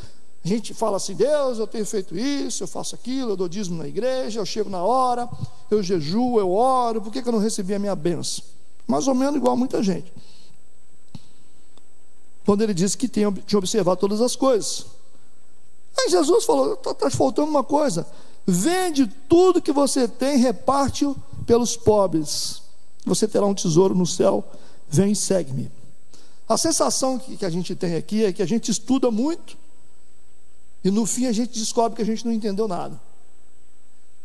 [0.44, 3.76] A gente fala assim, Deus, eu tenho feito isso, eu faço aquilo, eu dou dízimo
[3.76, 5.28] na igreja, eu chego na hora,
[5.70, 8.42] eu jejuo, eu oro, por que, que eu não recebi a minha benção?
[8.86, 10.10] Mais ou menos igual a muita gente.
[12.46, 14.86] Quando ele disse que tinha, observado todas as coisas.
[15.98, 18.06] Aí Jesus falou: está tá faltando uma coisa.
[18.46, 22.62] Vende tudo que você tem, reparte-o pelos pobres.
[23.04, 24.44] Você terá um tesouro no céu.
[24.88, 25.70] Vem e segue-me.
[26.48, 29.56] A sensação que, a gente tem aqui é que a gente estuda muito
[30.82, 33.00] e no fim a gente descobre que a gente não entendeu nada.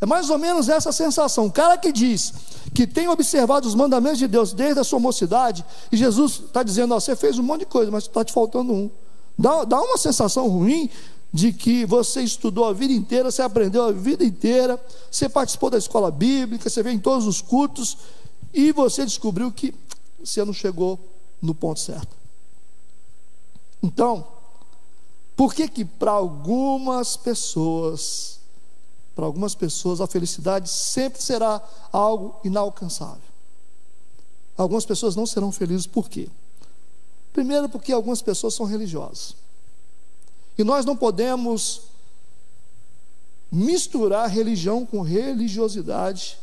[0.02, 1.46] É mais ou menos essa sensação.
[1.46, 2.34] O cara que diz
[2.74, 6.94] que tem observado os mandamentos de Deus desde a sua mocidade, e Jesus está dizendo:
[6.94, 8.90] ó, você fez um monte de coisa, mas está te faltando um.
[9.38, 10.90] Dá, dá uma sensação ruim
[11.36, 15.78] de que você estudou a vida inteira, você aprendeu a vida inteira, você participou da
[15.78, 17.98] escola bíblica, você veio em todos os cultos,
[18.54, 19.76] e você descobriu que
[20.24, 20.98] você não chegou
[21.42, 22.16] no ponto certo.
[23.84, 24.26] Então,
[25.36, 28.40] por que que para algumas pessoas,
[29.14, 33.20] para algumas pessoas a felicidade sempre será algo inalcançável?
[34.56, 36.30] Algumas pessoas não serão felizes por quê?
[37.34, 39.36] Primeiro porque algumas pessoas são religiosas.
[40.58, 41.82] E nós não podemos
[43.52, 46.38] misturar religião com religiosidade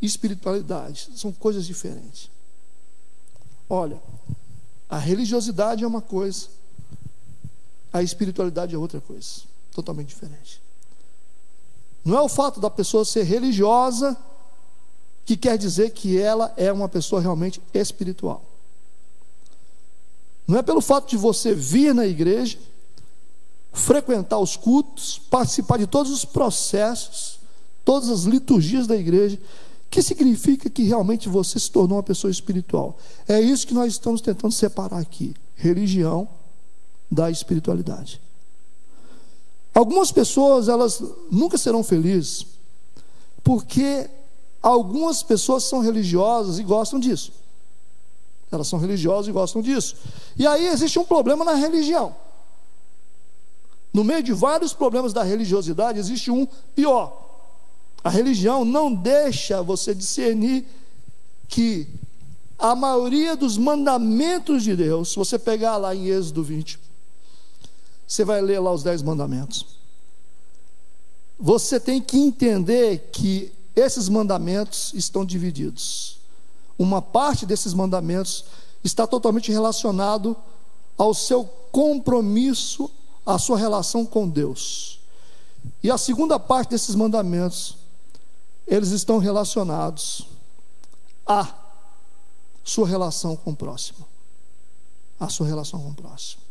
[0.00, 1.10] e espiritualidade.
[1.16, 2.30] São coisas diferentes.
[3.68, 4.00] Olha,
[4.88, 6.48] a religiosidade é uma coisa,
[7.92, 9.42] a espiritualidade é outra coisa,
[9.74, 10.60] totalmente diferente.
[12.04, 14.16] Não é o fato da pessoa ser religiosa
[15.24, 18.44] que quer dizer que ela é uma pessoa realmente espiritual.
[20.46, 22.58] Não é pelo fato de você vir na igreja,
[23.72, 27.40] frequentar os cultos, participar de todos os processos,
[27.84, 29.38] todas as liturgias da igreja,
[29.90, 32.98] que significa que realmente você se tornou uma pessoa espiritual.
[33.26, 36.28] É isso que nós estamos tentando separar aqui: religião
[37.10, 38.20] da espiritualidade.
[39.74, 42.46] Algumas pessoas, elas nunca serão felizes,
[43.42, 44.08] porque
[44.62, 47.32] algumas pessoas são religiosas e gostam disso.
[48.50, 49.96] Elas são religiosas e gostam disso.
[50.36, 52.14] E aí existe um problema na religião.
[53.92, 57.20] No meio de vários problemas da religiosidade, existe um pior.
[58.02, 60.66] A religião não deixa você discernir
[61.48, 61.86] que
[62.58, 66.78] a maioria dos mandamentos de Deus, se você pegar lá em Êxodo 20,
[68.06, 69.66] você vai ler lá os dez mandamentos.
[71.38, 76.18] Você tem que entender que esses mandamentos estão divididos.
[76.78, 78.44] Uma parte desses mandamentos
[78.84, 80.36] está totalmente relacionado
[80.96, 82.90] ao seu compromisso,
[83.24, 85.00] à sua relação com Deus.
[85.82, 87.76] E a segunda parte desses mandamentos
[88.66, 90.26] eles estão relacionados
[91.26, 91.52] à
[92.64, 94.06] sua relação com o próximo.
[95.18, 96.42] A sua relação com o próximo.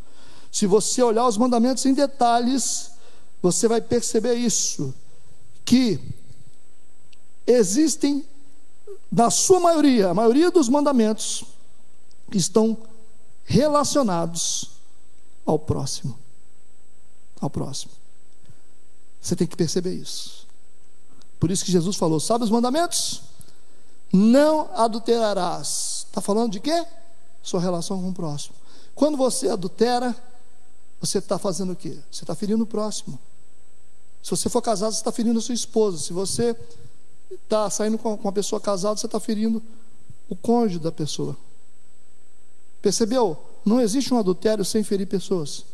[0.50, 2.92] Se você olhar os mandamentos em detalhes,
[3.40, 4.94] você vai perceber isso,
[5.64, 5.98] que
[7.46, 8.24] existem,
[9.10, 11.44] na sua maioria, a maioria dos mandamentos
[12.30, 12.76] estão
[13.44, 14.70] relacionados
[15.44, 16.21] ao próximo.
[17.42, 17.92] Ao próximo.
[19.20, 20.46] Você tem que perceber isso.
[21.38, 23.20] Por isso que Jesus falou: sabe os mandamentos?
[24.10, 26.06] Não adulterarás.
[26.08, 26.86] Está falando de quê?
[27.42, 28.54] sua relação com o próximo.
[28.94, 30.14] Quando você adultera,
[31.00, 31.98] você está fazendo o quê?
[32.10, 33.18] Você está ferindo o próximo.
[34.22, 35.98] Se você for casado, você está ferindo a sua esposa.
[35.98, 36.56] Se você
[37.30, 39.60] está saindo com uma pessoa casada, você está ferindo
[40.28, 41.36] o cônjuge da pessoa.
[42.80, 43.36] Percebeu?
[43.64, 45.64] Não existe um adultério sem ferir pessoas,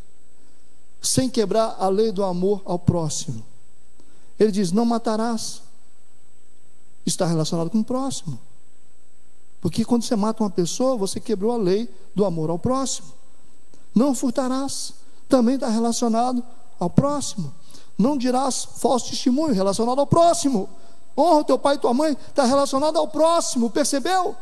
[1.00, 3.44] sem quebrar a lei do amor ao próximo.
[4.38, 5.62] Ele diz: Não matarás.
[7.04, 8.38] Está relacionado com o próximo.
[9.60, 13.08] Porque quando você mata uma pessoa, você quebrou a lei do amor ao próximo.
[13.94, 14.92] Não furtarás.
[15.28, 16.44] Também está relacionado
[16.78, 17.52] ao próximo.
[17.96, 20.68] Não dirás falso testemunho relacionado ao próximo.
[21.16, 24.36] Honra o teu pai e tua mãe, está relacionado ao próximo, percebeu?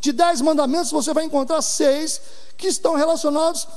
[0.00, 2.20] De dez mandamentos você vai encontrar seis
[2.56, 3.68] que estão relacionados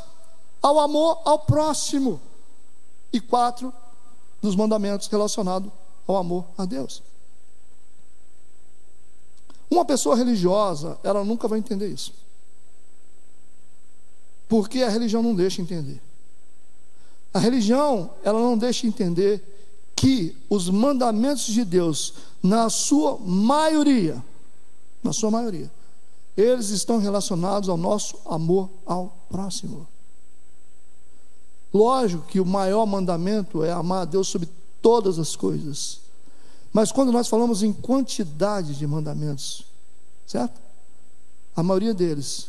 [0.62, 2.20] ao amor ao próximo.
[3.12, 3.74] E quatro
[4.42, 5.72] dos mandamentos relacionados
[6.08, 7.02] ao amor a Deus.
[9.70, 12.14] Uma pessoa religiosa, ela nunca vai entender isso.
[14.48, 16.02] Porque a religião não deixa entender.
[17.34, 19.44] A religião, ela não deixa entender
[19.96, 24.24] que os mandamentos de Deus, na sua maioria,
[25.02, 25.72] na sua maioria,
[26.38, 29.88] eles estão relacionados ao nosso amor ao próximo.
[31.76, 34.48] Lógico que o maior mandamento é amar a Deus sobre
[34.82, 36.00] todas as coisas.
[36.72, 39.66] Mas quando nós falamos em quantidade de mandamentos,
[40.26, 40.58] certo?
[41.54, 42.48] A maioria deles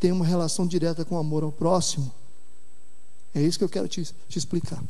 [0.00, 2.12] tem uma relação direta com o amor ao próximo.
[3.32, 4.82] É isso que eu quero te, te explicar.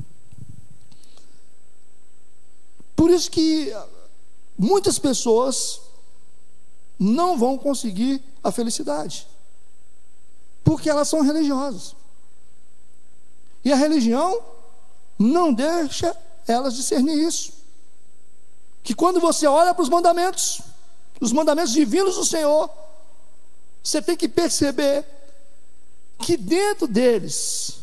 [2.96, 3.70] Por isso que
[4.56, 5.78] muitas pessoas
[6.98, 9.26] não vão conseguir a felicidade,
[10.64, 11.94] porque elas são religiosas.
[13.64, 14.42] E a religião
[15.18, 17.52] não deixa elas discernir isso.
[18.82, 20.60] Que quando você olha para os mandamentos,
[21.20, 22.68] os mandamentos divinos do Senhor,
[23.82, 25.06] você tem que perceber
[26.18, 27.78] que dentro deles,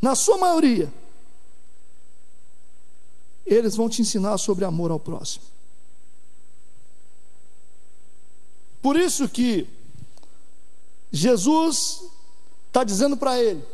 [0.00, 0.92] na sua maioria,
[3.46, 5.44] eles vão te ensinar sobre amor ao próximo.
[8.80, 9.68] Por isso que
[11.12, 12.02] Jesus
[12.66, 13.64] está dizendo para ele: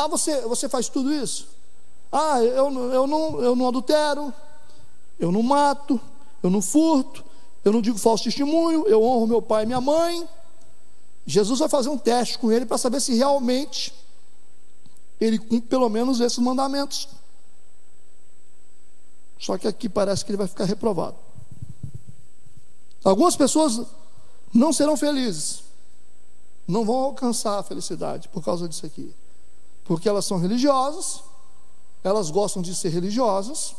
[0.00, 1.46] Ah, você, você faz tudo isso?
[2.10, 4.32] Ah, eu, eu, não, eu não adultero,
[5.18, 6.00] eu não mato,
[6.42, 7.22] eu não furto,
[7.62, 10.26] eu não digo falso testemunho, eu honro meu pai e minha mãe.
[11.26, 13.92] Jesus vai fazer um teste com ele para saber se realmente
[15.20, 17.06] ele cumpre pelo menos esses mandamentos.
[19.38, 21.16] Só que aqui parece que ele vai ficar reprovado.
[23.04, 23.82] Algumas pessoas
[24.52, 25.62] não serão felizes,
[26.66, 29.14] não vão alcançar a felicidade por causa disso aqui,
[29.90, 31.20] porque elas são religiosas,
[32.04, 33.74] elas gostam de ser religiosas,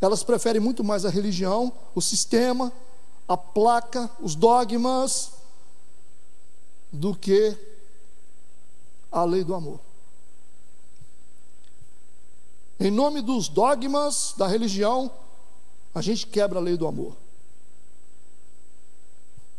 [0.00, 2.72] elas preferem muito mais a religião, o sistema,
[3.28, 5.34] a placa, os dogmas,
[6.92, 7.56] do que
[9.12, 9.78] a lei do amor.
[12.80, 15.08] Em nome dos dogmas da religião,
[15.94, 17.16] a gente quebra a lei do amor.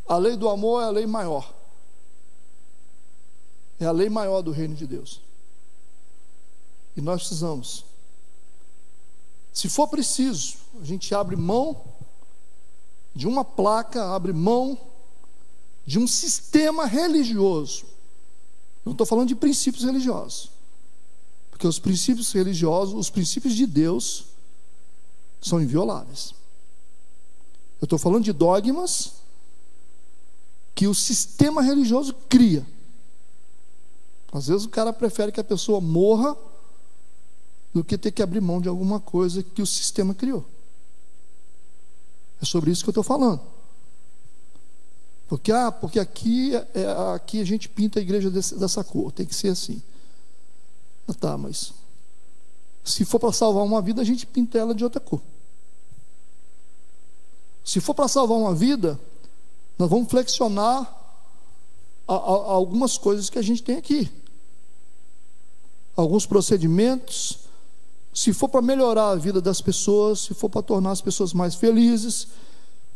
[0.06, 1.55] A lei do amor é a lei maior.
[3.80, 5.22] É a lei maior do reino de Deus.
[6.96, 7.86] E nós precisamos.
[9.54, 11.84] Se for preciso, a gente abre mão
[13.14, 14.78] de uma placa, abre mão
[15.86, 17.86] de um sistema religioso.
[18.84, 20.52] Não estou falando de princípios religiosos.
[21.50, 24.26] Porque os princípios religiosos, os princípios de Deus,
[25.42, 26.34] são invioláveis.
[27.80, 29.14] Eu estou falando de dogmas
[30.74, 32.66] que o sistema religioso cria.
[34.36, 36.36] Às vezes o cara prefere que a pessoa morra
[37.74, 40.46] do que ter que abrir mão de alguma coisa que o sistema criou.
[42.42, 43.40] É sobre isso que eu estou falando.
[45.30, 49.26] Porque, ah, porque aqui, é, aqui a gente pinta a igreja desse, dessa cor, tem
[49.26, 49.82] que ser assim.
[51.08, 51.74] Ah, tá, mas
[52.84, 55.22] se for para salvar uma vida, a gente pinta ela de outra cor.
[57.64, 59.00] Se for para salvar uma vida,
[59.80, 60.94] nós vamos flexionar
[62.06, 64.12] a, a algumas coisas que a gente tem aqui.
[65.96, 67.40] Alguns procedimentos.
[68.14, 71.56] Se for para melhorar a vida das pessoas, se for para tornar as pessoas mais
[71.56, 72.28] felizes,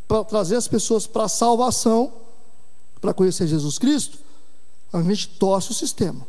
[0.08, 2.12] para trazer as pessoas para a salvação,
[3.00, 4.18] para conhecer Jesus Cristo,
[4.92, 6.26] a gente torce o sistema.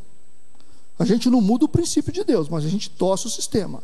[0.99, 3.81] A gente não muda o princípio de Deus, mas a gente torce o sistema.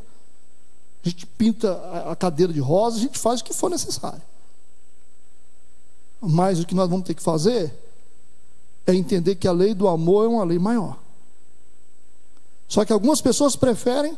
[1.04, 1.74] A gente pinta
[2.10, 4.22] a cadeira de rosa, a gente faz o que for necessário.
[6.22, 7.74] Mas o que nós vamos ter que fazer
[8.86, 10.98] é entender que a lei do amor é uma lei maior.
[12.68, 14.18] Só que algumas pessoas preferem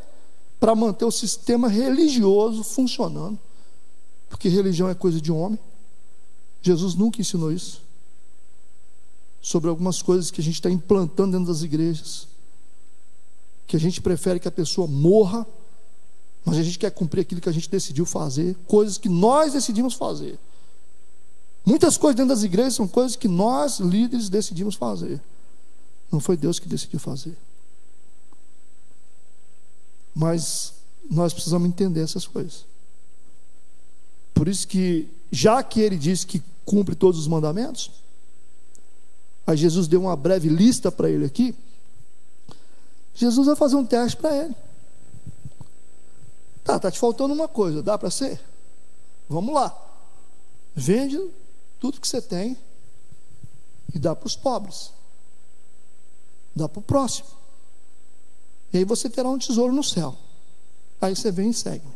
[0.59, 3.39] para manter o sistema religioso funcionando,
[4.27, 5.59] porque religião é coisa de homem,
[6.61, 7.81] Jesus nunca ensinou isso.
[9.41, 12.27] Sobre algumas coisas que a gente está implantando dentro das igrejas.
[13.65, 15.47] Que a gente prefere que a pessoa morra,
[16.43, 19.93] mas a gente quer cumprir aquilo que a gente decidiu fazer, coisas que nós decidimos
[19.93, 20.37] fazer.
[21.65, 25.21] Muitas coisas dentro das igrejas são coisas que nós, líderes, decidimos fazer.
[26.11, 27.37] Não foi Deus que decidiu fazer.
[30.13, 30.73] Mas
[31.09, 32.65] nós precisamos entender essas coisas.
[34.33, 37.91] Por isso que, já que ele diz que cumpre todos os mandamentos,
[39.45, 41.55] aí Jesus deu uma breve lista para ele aqui.
[43.13, 44.55] Jesus vai fazer um teste para ele.
[46.63, 48.39] Tá, tá te faltando uma coisa, dá para ser?
[49.27, 49.75] Vamos lá.
[50.75, 51.19] Vende
[51.79, 52.57] tudo que você tem
[53.93, 54.91] e dá para os pobres.
[56.55, 57.38] Dá para o próximo.
[58.71, 60.15] E aí você terá um tesouro no céu.
[61.01, 61.87] Aí você vem e segue.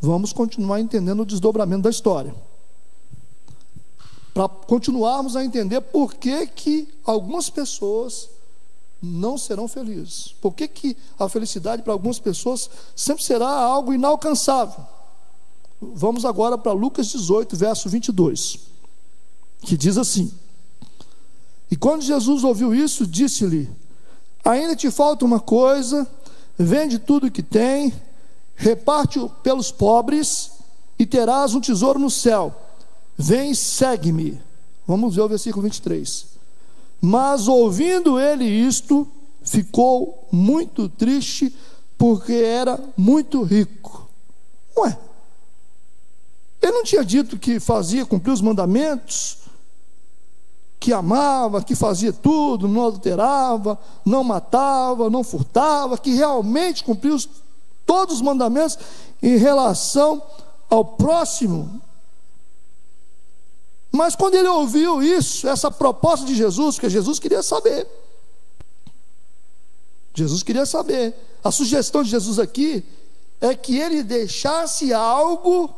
[0.00, 2.34] Vamos continuar entendendo o desdobramento da história.
[4.34, 8.28] Para continuarmos a entender por que, que algumas pessoas
[9.02, 10.34] não serão felizes.
[10.40, 14.84] Por que, que a felicidade para algumas pessoas sempre será algo inalcançável?
[15.80, 18.58] Vamos agora para Lucas 18, verso 22,
[19.62, 20.32] que diz assim:
[21.68, 23.68] E quando Jesus ouviu isso, disse-lhe:
[24.44, 26.06] Ainda te falta uma coisa,
[26.58, 27.92] vende tudo que tem
[28.62, 30.52] reparte-o pelos pobres
[30.98, 32.54] e terás um tesouro no céu.
[33.18, 34.40] Vem, segue-me.
[34.86, 36.26] Vamos ver o versículo 23.
[37.00, 39.06] Mas ouvindo ele isto,
[39.42, 41.54] ficou muito triste,
[41.98, 44.08] porque era muito rico.
[44.76, 44.96] Ué,
[46.60, 49.38] ele não tinha dito que fazia cumprir os mandamentos,
[50.82, 57.28] que amava, que fazia tudo, não adulterava, não matava, não furtava, que realmente cumpria os
[57.86, 58.76] todos os mandamentos
[59.22, 60.20] em relação
[60.68, 61.80] ao próximo.
[63.92, 67.86] Mas quando ele ouviu isso, essa proposta de Jesus, porque Jesus queria saber.
[70.14, 71.14] Jesus queria saber.
[71.44, 72.84] A sugestão de Jesus aqui
[73.40, 75.70] é que ele deixasse algo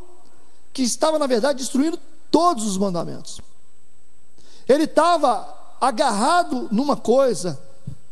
[0.73, 1.99] que estava, na verdade, destruindo
[2.31, 3.39] todos os mandamentos.
[4.67, 5.47] Ele estava
[5.79, 7.59] agarrado numa coisa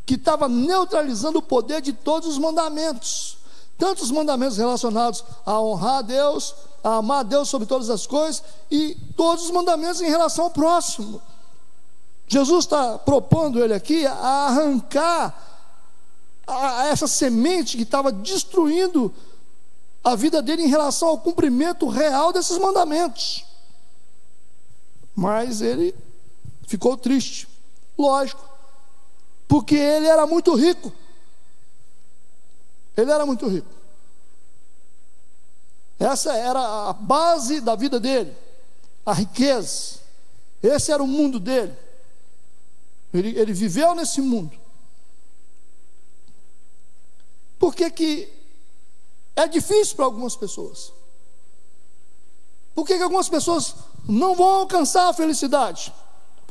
[0.06, 3.38] que estava neutralizando o poder de todos os mandamentos
[3.78, 8.44] tantos mandamentos relacionados a honrar a Deus, a amar a Deus sobre todas as coisas
[8.70, 11.22] e todos os mandamentos em relação ao próximo.
[12.28, 15.38] Jesus está propondo ele aqui a arrancar
[16.48, 19.14] a essa semente que estava destruindo
[20.04, 23.46] a vida dele em relação ao cumprimento real desses mandamentos.
[25.16, 25.94] Mas ele
[26.68, 27.48] ficou triste,
[27.98, 28.44] lógico,
[29.48, 30.92] porque ele era muito rico.
[32.96, 33.70] Ele era muito rico.
[36.00, 38.36] Essa era a base da vida dele,
[39.06, 40.00] a riqueza.
[40.62, 41.76] Esse era o mundo dele.
[43.14, 44.58] Ele, ele viveu nesse mundo.
[47.60, 48.30] Por que, que
[49.36, 50.92] é difícil para algumas pessoas?
[52.76, 53.76] Por que, que algumas pessoas
[54.08, 55.94] não vão alcançar a felicidade?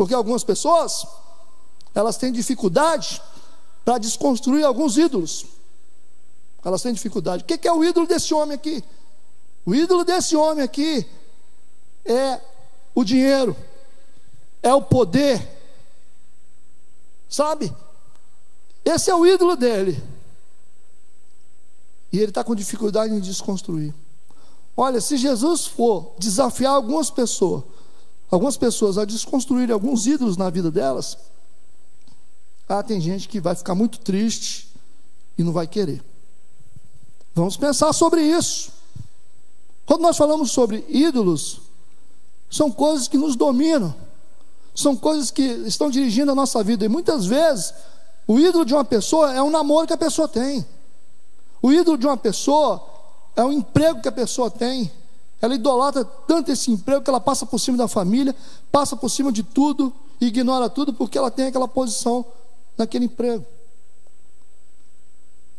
[0.02, 1.06] Porque algumas pessoas
[1.94, 3.22] elas têm dificuldade
[3.84, 5.46] para desconstruir alguns ídolos.
[6.64, 7.44] Elas têm dificuldade.
[7.44, 8.82] O que é o ídolo desse homem aqui?
[9.64, 11.08] O ídolo desse homem aqui
[12.04, 12.40] é
[12.92, 13.56] o dinheiro,
[14.60, 15.40] é o poder,
[17.28, 17.72] sabe?
[18.84, 20.02] Esse é o ídolo dele.
[22.12, 23.94] E ele está com dificuldade em desconstruir.
[24.76, 27.62] Olha, se Jesus for desafiar algumas pessoas,
[28.32, 31.18] algumas pessoas a desconstruir alguns ídolos na vida delas,
[32.66, 34.74] ah, tem gente que vai ficar muito triste
[35.36, 36.02] e não vai querer.
[37.34, 38.72] Vamos pensar sobre isso.
[39.84, 41.60] Quando nós falamos sobre ídolos,
[42.50, 43.94] são coisas que nos dominam,
[44.74, 47.74] são coisas que estão dirigindo a nossa vida, e muitas vezes
[48.26, 50.64] o ídolo de uma pessoa é um namoro que a pessoa tem,
[51.60, 52.82] o ídolo de uma pessoa
[53.36, 54.90] é um emprego que a pessoa tem,
[55.42, 58.34] ela idolatra tanto esse emprego que ela passa por cima da família,
[58.70, 62.24] passa por cima de tudo, ignora tudo porque ela tem aquela posição
[62.78, 63.44] naquele emprego.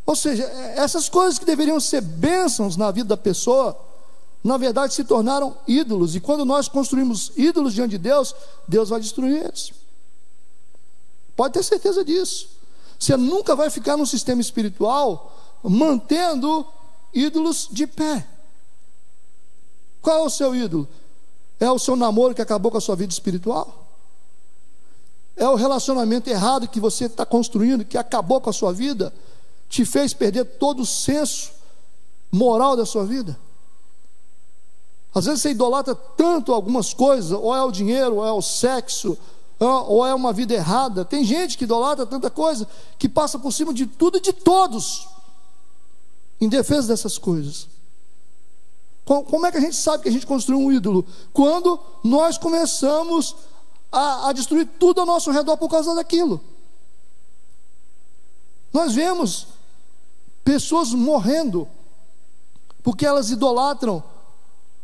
[0.06, 3.78] Ou seja, é, essas coisas que deveriam ser bênçãos na vida da pessoa,
[4.42, 6.16] na verdade se tornaram ídolos.
[6.16, 8.34] E quando nós construímos ídolos diante de Deus,
[8.66, 9.74] Deus vai destruir eles.
[11.36, 12.48] Pode ter certeza disso.
[12.98, 16.66] Você nunca vai ficar num sistema espiritual mantendo
[17.14, 18.26] ídolos de pé.
[20.04, 20.88] Qual é o seu ídolo?
[21.60, 23.88] É o seu namoro que acabou com a sua vida espiritual?
[25.36, 29.12] É o relacionamento errado que você está construindo, que acabou com a sua vida?
[29.74, 31.52] te fez perder todo o senso
[32.32, 33.36] moral da sua vida?
[35.16, 39.18] Às vezes você idolatra tanto algumas coisas, ou é o dinheiro, ou é o sexo,
[39.60, 41.04] ou é uma vida errada.
[41.04, 42.68] Tem gente que idolatra tanta coisa
[43.00, 45.08] que passa por cima de tudo e de todos
[46.40, 47.68] em defesa dessas coisas.
[49.06, 51.06] Como é que a gente sabe que a gente construiu um ídolo?
[51.34, 53.36] Quando nós começamos
[53.94, 56.42] a, a destruir tudo ao nosso redor por causa daquilo.
[58.74, 59.48] Nós vemos
[60.44, 61.68] pessoas morrendo
[62.82, 64.04] porque elas idolatram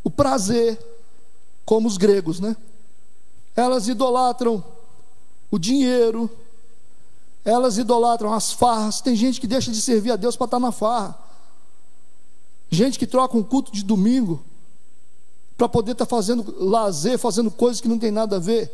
[0.04, 0.80] o prazer,
[1.66, 2.56] como os gregos, né?
[3.56, 4.64] Elas idolatram
[5.52, 6.30] o dinheiro,
[7.44, 9.02] elas idolatram as farras.
[9.02, 11.18] Tem gente que deixa de servir a Deus para estar na farra.
[12.70, 14.44] Gente que troca um culto de domingo
[15.58, 18.72] para poder estar fazendo lazer, fazendo coisas que não tem nada a ver.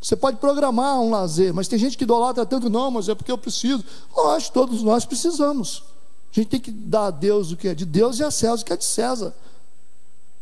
[0.00, 3.30] Você pode programar um lazer, mas tem gente que idolatra tanto, não, mas é porque
[3.30, 3.84] eu preciso.
[4.16, 5.84] Lógico, todos nós precisamos.
[6.32, 8.62] A gente tem que dar a Deus o que é de Deus e a César
[8.62, 9.34] o que é de César.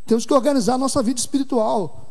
[0.07, 2.07] Temos que organizar a nossa vida espiritual.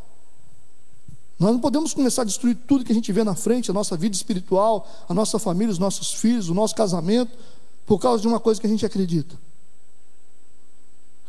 [1.39, 3.95] Nós não podemos começar a destruir tudo que a gente vê na frente, a nossa
[3.95, 7.31] vida espiritual, a nossa família, os nossos filhos, o nosso casamento,
[7.85, 9.35] por causa de uma coisa que a gente acredita.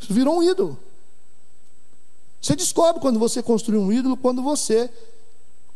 [0.00, 0.78] Isso virou um ídolo.
[2.40, 4.90] Você descobre quando você construiu um ídolo, quando você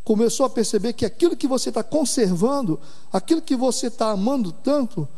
[0.04, 2.78] começou a perceber que aquilo que você está conservando,
[3.12, 5.08] aquilo que você está amando tanto,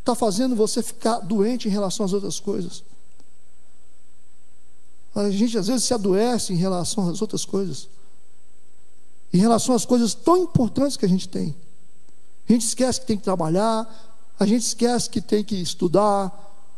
[0.00, 2.82] está fazendo você ficar doente em relação às outras coisas.
[5.14, 7.88] A gente às vezes se adoece em relação às outras coisas,
[9.32, 11.54] em relação às coisas tão importantes que a gente tem.
[12.48, 13.88] A gente esquece que tem que trabalhar,
[14.38, 16.30] a gente esquece que tem que estudar,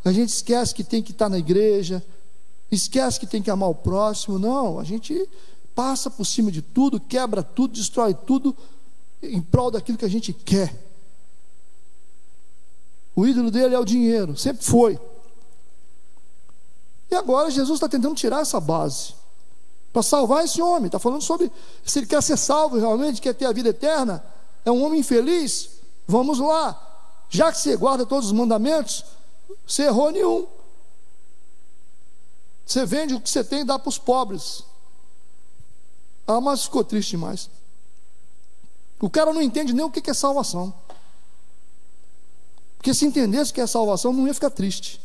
[0.05, 2.05] a gente esquece que tem que estar na igreja,
[2.71, 4.39] esquece que tem que amar o próximo.
[4.39, 5.29] Não, a gente
[5.75, 8.57] passa por cima de tudo, quebra tudo, destrói tudo
[9.23, 10.75] em prol daquilo que a gente quer.
[13.15, 14.99] O ídolo dele é o dinheiro, sempre foi.
[17.11, 19.15] E agora Jesus está tentando tirar essa base
[19.93, 20.87] para salvar esse homem.
[20.87, 21.51] Está falando sobre
[21.85, 24.23] se ele quer ser salvo realmente, quer ter a vida eterna,
[24.65, 25.71] é um homem infeliz.
[26.07, 26.85] Vamos lá.
[27.29, 29.05] Já que você guarda todos os mandamentos,
[29.67, 30.47] você errou nenhum.
[32.65, 34.63] Você vende o que você tem e dá para os pobres.
[36.27, 37.49] Ah, mas ficou triste demais.
[39.01, 40.75] O cara não entende nem o que é salvação.
[42.77, 45.01] Porque se entendesse que é salvação, não ia ficar triste.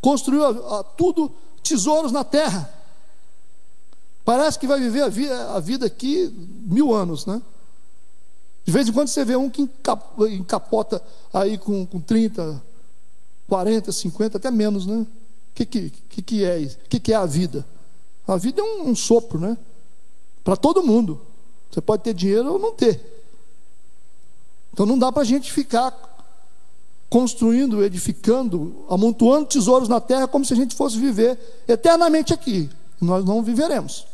[0.00, 1.30] Construiu a, a, tudo
[1.62, 2.72] tesouros na terra.
[4.24, 6.28] Parece que vai viver a vida, a vida aqui
[6.66, 7.40] mil anos, né?
[8.64, 9.68] De vez em quando você vê um que
[10.30, 11.02] encapota
[11.32, 12.62] aí com, com 30,
[13.48, 14.98] 40, 50, até menos, né?
[15.00, 15.06] O
[15.54, 16.78] que, que, que, é isso?
[16.84, 17.64] O que, que é a vida?
[18.26, 19.56] A vida é um, um sopro, né?
[20.42, 21.20] Para todo mundo.
[21.70, 23.00] Você pode ter dinheiro ou não ter.
[24.72, 25.92] Então não dá para a gente ficar
[27.10, 31.38] construindo, edificando, amontoando tesouros na terra como se a gente fosse viver
[31.68, 32.70] eternamente aqui.
[33.00, 34.06] Nós não viveremos.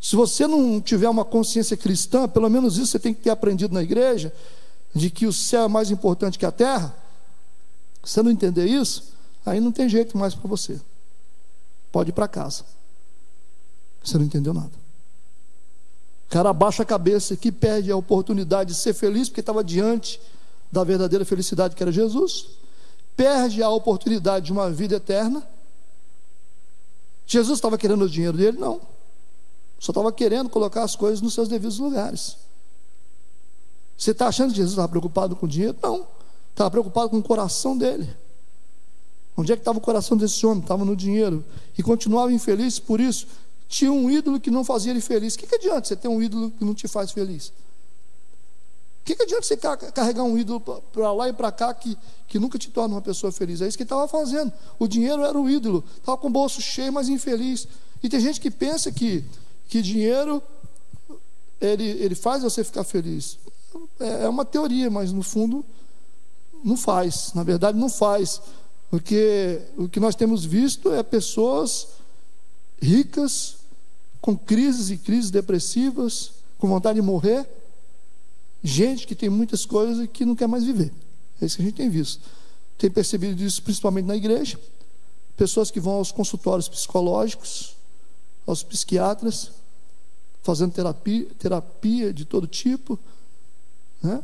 [0.00, 3.74] Se você não tiver uma consciência cristã, pelo menos isso você tem que ter aprendido
[3.74, 4.32] na igreja,
[4.94, 6.94] de que o céu é mais importante que a terra.
[8.04, 9.12] Se você não entender isso,
[9.44, 10.80] aí não tem jeito mais para você.
[11.90, 12.64] Pode ir para casa.
[14.02, 14.70] Você não entendeu nada.
[16.26, 20.20] O cara abaixa a cabeça que perde a oportunidade de ser feliz porque estava diante
[20.70, 22.46] da verdadeira felicidade que era Jesus.
[23.16, 25.42] Perde a oportunidade de uma vida eterna.
[27.26, 28.58] Jesus estava querendo o dinheiro dele?
[28.58, 28.80] Não.
[29.78, 32.36] Só estava querendo colocar as coisas nos seus devidos lugares.
[33.96, 35.76] Você está achando que Jesus estava preocupado com o dinheiro?
[35.82, 36.06] Não.
[36.50, 38.08] Estava preocupado com o coração dele.
[39.36, 40.62] Onde é que estava o coração desse homem?
[40.62, 41.44] Estava no dinheiro.
[41.76, 43.26] E continuava infeliz por isso
[43.68, 45.34] tinha um ídolo que não fazia ele feliz.
[45.34, 47.48] O que, que adianta você ter um ídolo que não te faz feliz?
[47.48, 52.38] O que, que adianta você carregar um ídolo para lá e para cá que, que
[52.38, 53.60] nunca te torna uma pessoa feliz?
[53.60, 54.52] É isso que ele estava fazendo.
[54.78, 55.84] O dinheiro era o ídolo.
[55.96, 57.68] Estava com o bolso cheio, mas infeliz.
[58.02, 59.22] E tem gente que pensa que,
[59.68, 60.42] que dinheiro
[61.60, 63.38] ele, ele faz você ficar feliz.
[64.00, 65.64] É, é uma teoria, mas no fundo
[66.64, 67.32] não faz.
[67.34, 68.40] Na verdade, não faz.
[68.90, 71.88] Porque o que nós temos visto é pessoas
[72.80, 73.56] ricas
[74.20, 77.46] com crises e crises depressivas, com vontade de morrer.
[78.62, 80.92] Gente que tem muitas coisas e que não quer mais viver.
[81.40, 82.22] É isso que a gente tem visto.
[82.76, 84.58] Tem percebido isso principalmente na igreja.
[85.36, 87.76] Pessoas que vão aos consultórios psicológicos,
[88.46, 89.52] aos psiquiatras,
[90.42, 92.98] fazendo terapia, terapia de todo tipo,
[94.02, 94.22] né?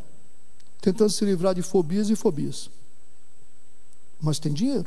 [0.81, 2.71] tentando se livrar de fobias e fobias.
[4.21, 4.87] Mas tem dinheiro,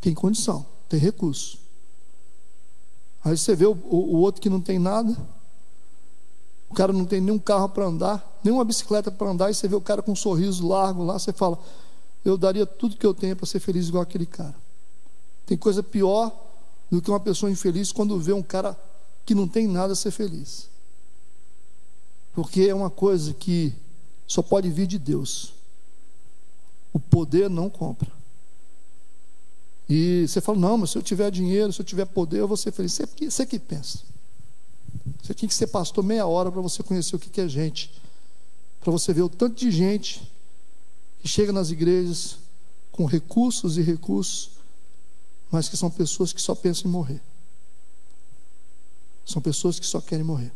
[0.00, 1.58] tem condição, tem recurso.
[3.24, 5.16] Aí você vê o, o, outro que não tem nada,
[6.68, 9.74] o cara não tem nenhum carro para andar, nenhuma bicicleta para andar, e você vê
[9.74, 11.58] o cara com um sorriso largo lá, você fala:
[12.24, 14.54] Eu daria tudo que eu tenho para ser feliz igual aquele cara.
[15.46, 16.32] Tem coisa pior
[16.90, 18.78] do que uma pessoa infeliz quando vê um cara
[19.24, 20.68] que não tem nada a ser feliz.
[22.34, 23.72] Porque é uma coisa que
[24.26, 25.52] só pode vir de Deus.
[26.92, 28.10] O poder não compra.
[29.88, 32.56] E você fala, não, mas se eu tiver dinheiro, se eu tiver poder, eu vou
[32.56, 32.92] ser feliz.
[32.92, 34.00] Você, você que pensa.
[35.22, 37.92] Você tinha que ser pastor meia hora para você conhecer o que é gente.
[38.80, 40.22] Para você ver o tanto de gente
[41.20, 42.38] que chega nas igrejas
[42.90, 44.50] com recursos e recursos,
[45.50, 47.20] mas que são pessoas que só pensam em morrer.
[49.24, 50.52] São pessoas que só querem morrer.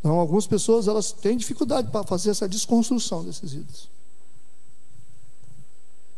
[0.00, 3.88] Então, algumas pessoas elas têm dificuldade para fazer essa desconstrução desses ídolos.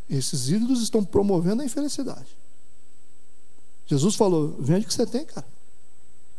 [0.09, 2.37] Esses ídolos estão promovendo a infelicidade.
[3.87, 5.47] Jesus falou: vende o que você tem, cara.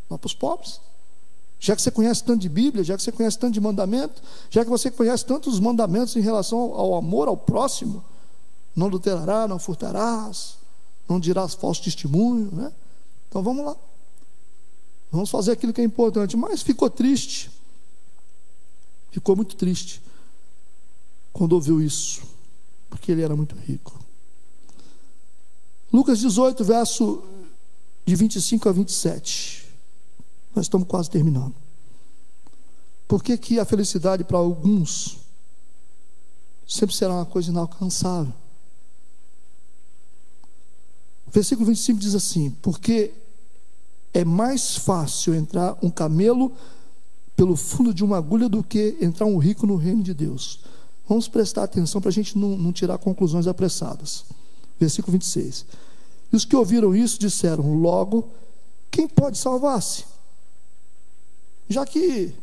[0.09, 0.79] Vá para os pobres.
[1.59, 4.63] Já que você conhece tanto de Bíblia, já que você conhece tanto de mandamento, já
[4.63, 8.03] que você conhece tantos mandamentos em relação ao amor ao próximo,
[8.75, 10.57] não adulterará, não furtarás,
[11.07, 12.71] não dirás falso testemunho, né?
[13.29, 13.75] Então vamos lá.
[15.11, 16.35] Vamos fazer aquilo que é importante.
[16.35, 17.51] Mas ficou triste.
[19.11, 20.01] Ficou muito triste
[21.31, 22.21] quando ouviu isso,
[22.89, 23.97] porque ele era muito rico.
[25.91, 27.23] Lucas 18, verso
[28.05, 29.65] de 25 a 27.
[30.55, 31.55] Nós estamos quase terminando.
[33.07, 35.17] Por que, que a felicidade para alguns
[36.67, 38.33] sempre será uma coisa inalcançável?
[41.27, 43.13] Versículo 25 diz assim: Porque
[44.15, 46.53] é mais fácil entrar um camelo
[47.35, 50.61] pelo fundo de uma agulha do que entrar um rico no reino de Deus.
[51.05, 54.23] Vamos prestar atenção para a gente não, não tirar conclusões apressadas.
[54.79, 55.65] Versículo 26.
[56.31, 58.29] E os que ouviram isso disseram: Logo,
[58.89, 60.05] quem pode salvar-se?
[61.67, 62.33] Já que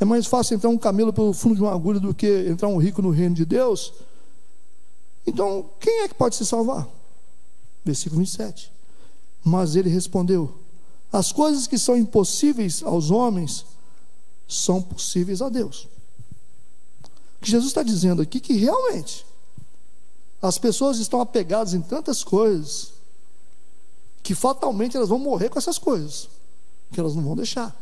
[0.00, 2.78] é mais fácil entrar um camelo pelo fundo de uma agulha do que entrar um
[2.78, 3.92] rico no reino de Deus,
[5.26, 6.88] então quem é que pode se salvar?
[7.84, 8.72] Versículo 27.
[9.44, 10.58] Mas ele respondeu:
[11.12, 13.66] As coisas que são impossíveis aos homens
[14.48, 15.86] são possíveis a Deus.
[17.36, 19.26] O que Jesus está dizendo aqui que realmente
[20.40, 22.92] as pessoas estão apegadas em tantas coisas
[24.22, 26.28] que fatalmente elas vão morrer com essas coisas,
[26.90, 27.74] que elas não vão deixar.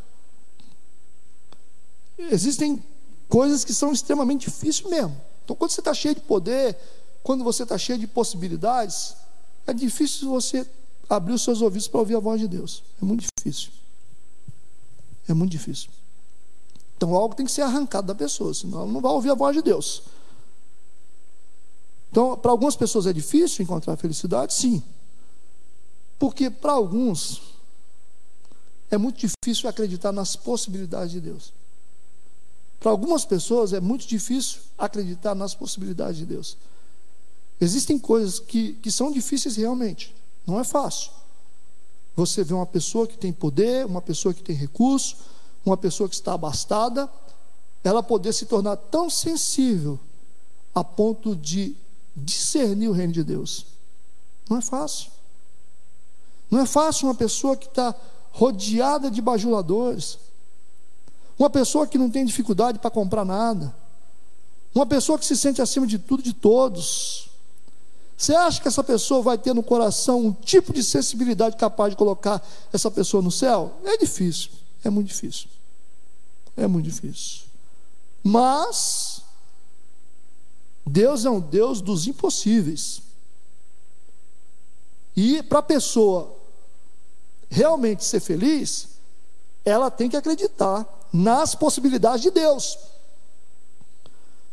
[2.19, 2.83] Existem
[3.29, 5.17] coisas que são extremamente difíceis mesmo.
[5.45, 6.77] Então, quando você está cheio de poder,
[7.23, 9.15] quando você está cheio de possibilidades,
[9.67, 10.67] é difícil você
[11.09, 12.83] abrir os seus ouvidos para ouvir a voz de Deus.
[13.01, 13.71] É muito difícil.
[15.29, 15.91] É muito difícil.
[16.97, 19.57] Então algo tem que ser arrancado da pessoa, senão ela não vai ouvir a voz
[19.57, 20.03] de Deus.
[22.11, 24.53] Então, para algumas pessoas é difícil encontrar felicidade?
[24.53, 24.83] Sim.
[26.19, 27.41] Porque para alguns
[28.91, 31.53] é muito difícil acreditar nas possibilidades de Deus.
[32.79, 36.57] Para algumas pessoas é muito difícil acreditar nas possibilidades de Deus.
[37.61, 40.15] Existem coisas que, que são difíceis realmente.
[40.47, 41.11] Não é fácil.
[42.15, 45.17] Você vê uma pessoa que tem poder, uma pessoa que tem recurso,
[45.65, 47.09] uma pessoa que está abastada,
[47.83, 49.99] ela poder se tornar tão sensível
[50.75, 51.75] a ponto de
[52.15, 53.67] discernir o reino de Deus.
[54.49, 55.11] Não é fácil.
[56.51, 57.95] Não é fácil uma pessoa que está
[58.31, 60.19] rodeada de bajuladores,
[61.39, 63.75] uma pessoa que não tem dificuldade para comprar nada,
[64.75, 67.31] uma pessoa que se sente acima de tudo e de todos,
[68.23, 71.97] você acha que essa pessoa vai ter no coração um tipo de sensibilidade capaz de
[71.97, 72.41] colocar
[72.73, 73.81] essa pessoa no céu?
[73.85, 74.51] É difícil,
[74.85, 75.49] é muito difícil.
[76.57, 77.47] É muito difícil.
[78.23, 79.23] Mas
[80.87, 83.03] Deus é um Deus dos impossíveis.
[85.17, 86.37] E para a pessoa
[87.51, 88.91] realmente ser feliz,
[89.65, 92.79] ela tem que acreditar nas possibilidades de Deus.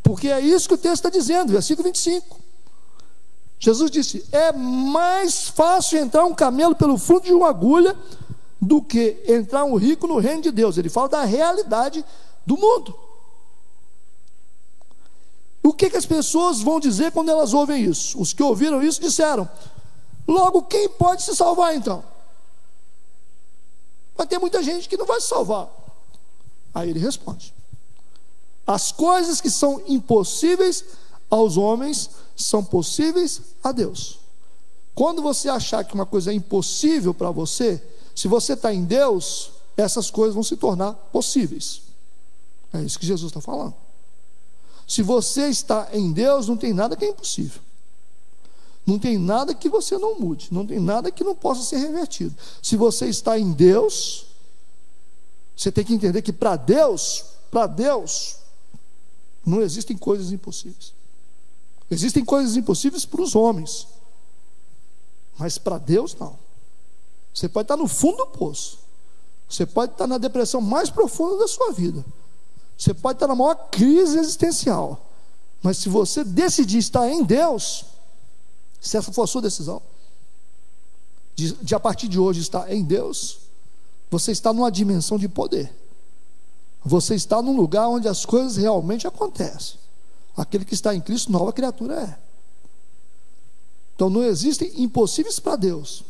[0.02, 2.49] Porque é isso que o texto está dizendo, versículo 25.
[3.60, 7.96] Jesus disse: é mais fácil entrar um camelo pelo fundo de uma agulha
[8.62, 10.78] do que entrar um rico no reino de Deus.
[10.78, 12.04] Ele fala da realidade
[12.46, 12.98] do mundo.
[15.62, 18.20] O que, que as pessoas vão dizer quando elas ouvem isso?
[18.20, 19.48] Os que ouviram isso disseram:
[20.26, 22.04] logo, quem pode se salvar então?
[24.16, 25.68] Vai ter muita gente que não vai se salvar.
[26.74, 27.54] Aí ele responde:
[28.66, 30.86] as coisas que são impossíveis
[31.30, 34.20] aos homens são possíveis a Deus.
[34.96, 37.82] Quando você achar que uma coisa é impossível para você,
[38.16, 41.82] se você está em Deus, essas coisas vão se tornar possíveis.
[42.74, 43.74] É isso que Jesus está falando.
[44.88, 47.62] Se você está em Deus, não tem nada que é impossível.
[48.86, 52.36] Não tem nada que você não mude, não tem nada que não possa ser revertido.
[52.62, 54.26] Se você está em Deus,
[55.56, 58.38] você tem que entender que para Deus, para Deus,
[59.46, 60.94] não existem coisas impossíveis.
[61.90, 63.88] Existem coisas impossíveis para os homens,
[65.38, 66.38] Mas para Deus, não.
[67.34, 68.80] Você pode estar no fundo do poço.
[69.48, 72.06] Você pode estar na depressão mais profunda da sua vida.
[72.78, 75.10] Você pode estar na maior crise existencial.
[75.64, 77.86] Mas se você decidir estar em Deus,
[78.82, 79.82] se essa for a sua decisão,
[81.36, 83.40] de, de a partir de hoje estar em Deus,
[84.12, 85.74] você está numa dimensão de poder.
[86.84, 89.79] Você está num lugar onde as coisas realmente acontecem.
[90.40, 92.18] Aquele que está em Cristo, nova criatura é.
[93.94, 96.06] Então não existem impossíveis para Deus.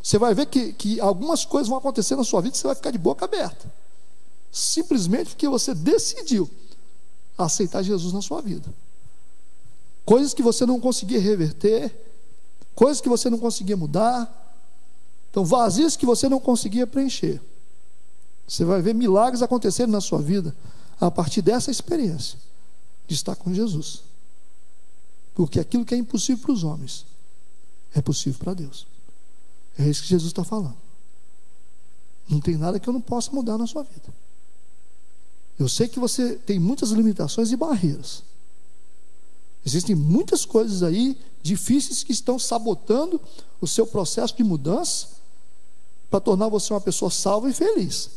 [0.00, 2.76] Você vai ver que, que algumas coisas vão acontecer na sua vida e você vai
[2.76, 3.72] ficar de boca aberta.
[4.52, 6.48] Simplesmente porque você decidiu
[7.36, 8.72] aceitar Jesus na sua vida.
[10.04, 11.92] Coisas que você não conseguia reverter,
[12.76, 14.30] coisas que você não conseguia mudar,
[15.28, 17.40] então vazios que você não conseguia preencher.
[18.46, 20.54] Você vai ver milagres acontecerem na sua vida
[21.00, 22.38] a partir dessa experiência
[23.06, 24.02] de estar com Jesus.
[25.34, 27.06] Porque aquilo que é impossível para os homens
[27.94, 28.86] é possível para Deus.
[29.78, 30.76] É isso que Jesus está falando.
[32.28, 34.12] Não tem nada que eu não possa mudar na sua vida.
[35.58, 38.22] Eu sei que você tem muitas limitações e barreiras.
[39.64, 43.20] Existem muitas coisas aí difíceis que estão sabotando
[43.60, 45.08] o seu processo de mudança
[46.10, 48.10] para tornar você uma pessoa salva e feliz.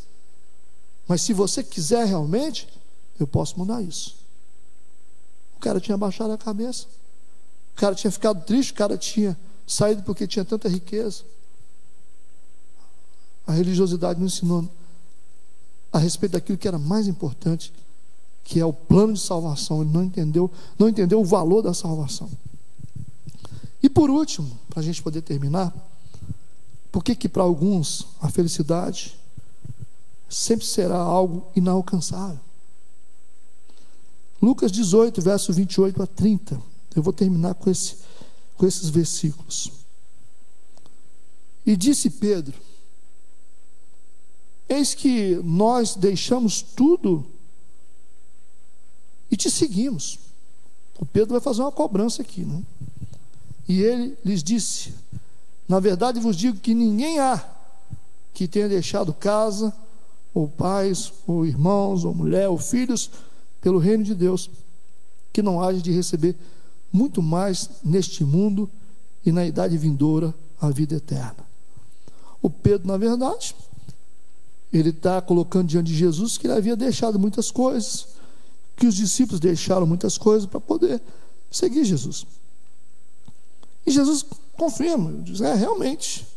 [1.08, 2.68] Mas se você quiser realmente,
[3.20, 4.16] eu posso mudar isso.
[5.66, 6.86] Cara tinha baixado a cabeça.
[7.74, 9.36] O cara tinha ficado triste, o cara tinha
[9.66, 11.24] saído porque tinha tanta riqueza.
[13.48, 14.70] A religiosidade não ensinou
[15.92, 17.74] a respeito daquilo que era mais importante,
[18.44, 19.82] que é o plano de salvação.
[19.82, 22.30] Ele não entendeu, não entendeu o valor da salvação.
[23.82, 25.74] E por último, para a gente poder terminar,
[26.92, 29.18] por que que para alguns a felicidade
[30.30, 32.45] sempre será algo inalcançável?
[34.46, 36.62] Lucas 18, verso 28 a 30.
[36.96, 37.96] Eu vou terminar com, esse,
[38.56, 39.72] com esses versículos.
[41.66, 42.54] E disse Pedro:
[44.70, 47.26] Eis que nós deixamos tudo
[49.32, 50.20] e te seguimos.
[51.00, 52.62] O Pedro vai fazer uma cobrança aqui, né?
[53.68, 54.94] E ele lhes disse:
[55.68, 57.44] Na verdade vos digo que ninguém há
[58.32, 59.74] que tenha deixado casa,
[60.36, 63.10] ou pais, ou irmãos, ou mulher, ou filhos,
[63.66, 64.48] pelo reino de Deus,
[65.34, 66.36] que não haja de receber
[66.94, 68.70] muito mais neste mundo
[69.26, 71.44] e na idade vindoura a vida eterna.
[72.44, 73.56] O Pedro, na verdade,
[74.72, 78.10] ele está colocando diante de Jesus que ele havia deixado muitas coisas,
[78.76, 81.02] que os discípulos deixaram muitas coisas para poder
[81.50, 82.28] seguir Jesus.
[83.84, 84.24] E Jesus
[84.56, 86.28] confirma, diz: é, realmente.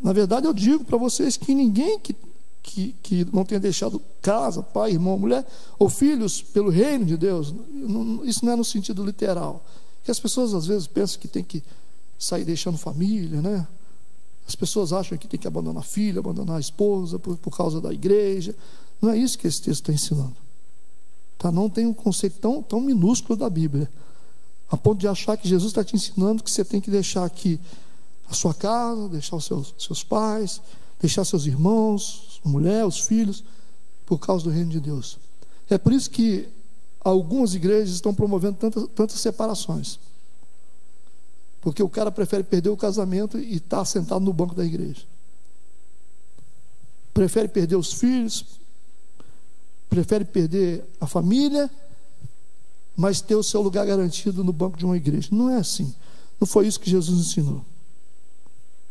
[0.00, 2.14] Na verdade, eu digo para vocês que ninguém que,
[2.62, 5.46] que, que não tenha deixado casa, pai, irmão, mulher
[5.78, 7.54] ou filhos pelo reino de Deus,
[8.24, 9.64] isso não é no sentido literal.
[10.04, 11.62] Que as pessoas às vezes pensam que tem que
[12.18, 13.66] sair deixando família, né?
[14.46, 17.92] As pessoas acham que tem que abandonar filha, abandonar a esposa por, por causa da
[17.92, 18.54] igreja.
[19.00, 20.36] Não é isso que esse texto está ensinando.
[21.38, 21.52] Tá?
[21.52, 23.88] Não tem um conceito tão, tão minúsculo da Bíblia
[24.70, 27.58] a ponto de achar que Jesus está te ensinando que você tem que deixar aqui
[28.28, 30.62] a sua casa, deixar os seus, seus pais,
[31.00, 33.42] deixar seus irmãos, mulher, os filhos,
[34.06, 35.18] por causa do reino de Deus.
[35.68, 36.48] É por isso que
[37.00, 39.98] algumas igrejas estão promovendo tantas, tantas separações.
[41.60, 45.02] Porque o cara prefere perder o casamento e estar tá sentado no banco da igreja.
[47.14, 48.44] Prefere perder os filhos,
[49.88, 51.70] prefere perder a família
[53.00, 55.30] mas ter o seu lugar garantido no banco de uma igreja.
[55.32, 55.94] Não é assim.
[56.38, 57.64] Não foi isso que Jesus ensinou.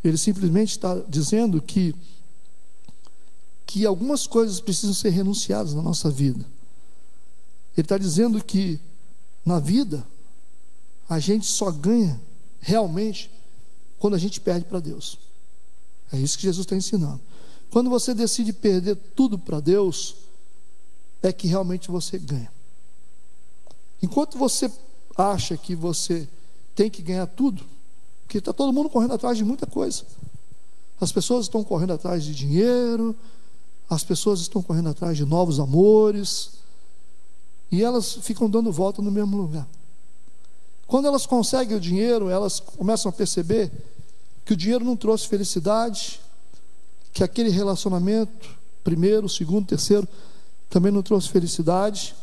[0.03, 1.95] Ele simplesmente está dizendo que
[3.65, 6.43] que algumas coisas precisam ser renunciadas na nossa vida.
[7.77, 8.79] Ele está dizendo que
[9.45, 10.03] na vida
[11.07, 12.19] a gente só ganha
[12.59, 13.29] realmente
[13.99, 15.19] quando a gente perde para Deus.
[16.11, 17.21] É isso que Jesus está ensinando.
[17.69, 20.15] Quando você decide perder tudo para Deus,
[21.21, 22.51] é que realmente você ganha.
[24.01, 24.71] Enquanto você
[25.15, 26.27] acha que você
[26.73, 27.63] tem que ganhar tudo,
[28.29, 30.03] porque está todo mundo correndo atrás de muita coisa.
[31.01, 33.15] As pessoas estão correndo atrás de dinheiro,
[33.89, 36.51] as pessoas estão correndo atrás de novos amores,
[37.71, 39.67] e elas ficam dando volta no mesmo lugar.
[40.85, 43.71] Quando elas conseguem o dinheiro, elas começam a perceber
[44.45, 46.21] que o dinheiro não trouxe felicidade,
[47.11, 48.47] que aquele relacionamento,
[48.83, 50.07] primeiro, segundo, terceiro,
[50.69, 52.15] também não trouxe felicidade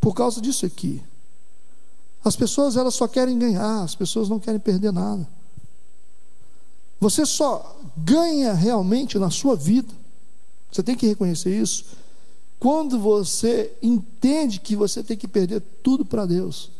[0.00, 1.02] por causa disso aqui.
[2.24, 5.26] As pessoas elas só querem ganhar, as pessoas não querem perder nada.
[7.00, 9.92] Você só ganha realmente na sua vida.
[10.70, 11.84] Você tem que reconhecer isso.
[12.60, 16.70] Quando você entende que você tem que perder tudo para Deus.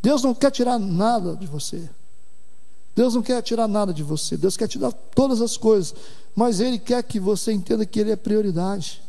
[0.00, 1.88] Deus não quer tirar nada de você.
[2.94, 5.94] Deus não quer tirar nada de você, Deus quer te dar todas as coisas,
[6.34, 9.02] mas Ele quer que você entenda que Ele é prioridade.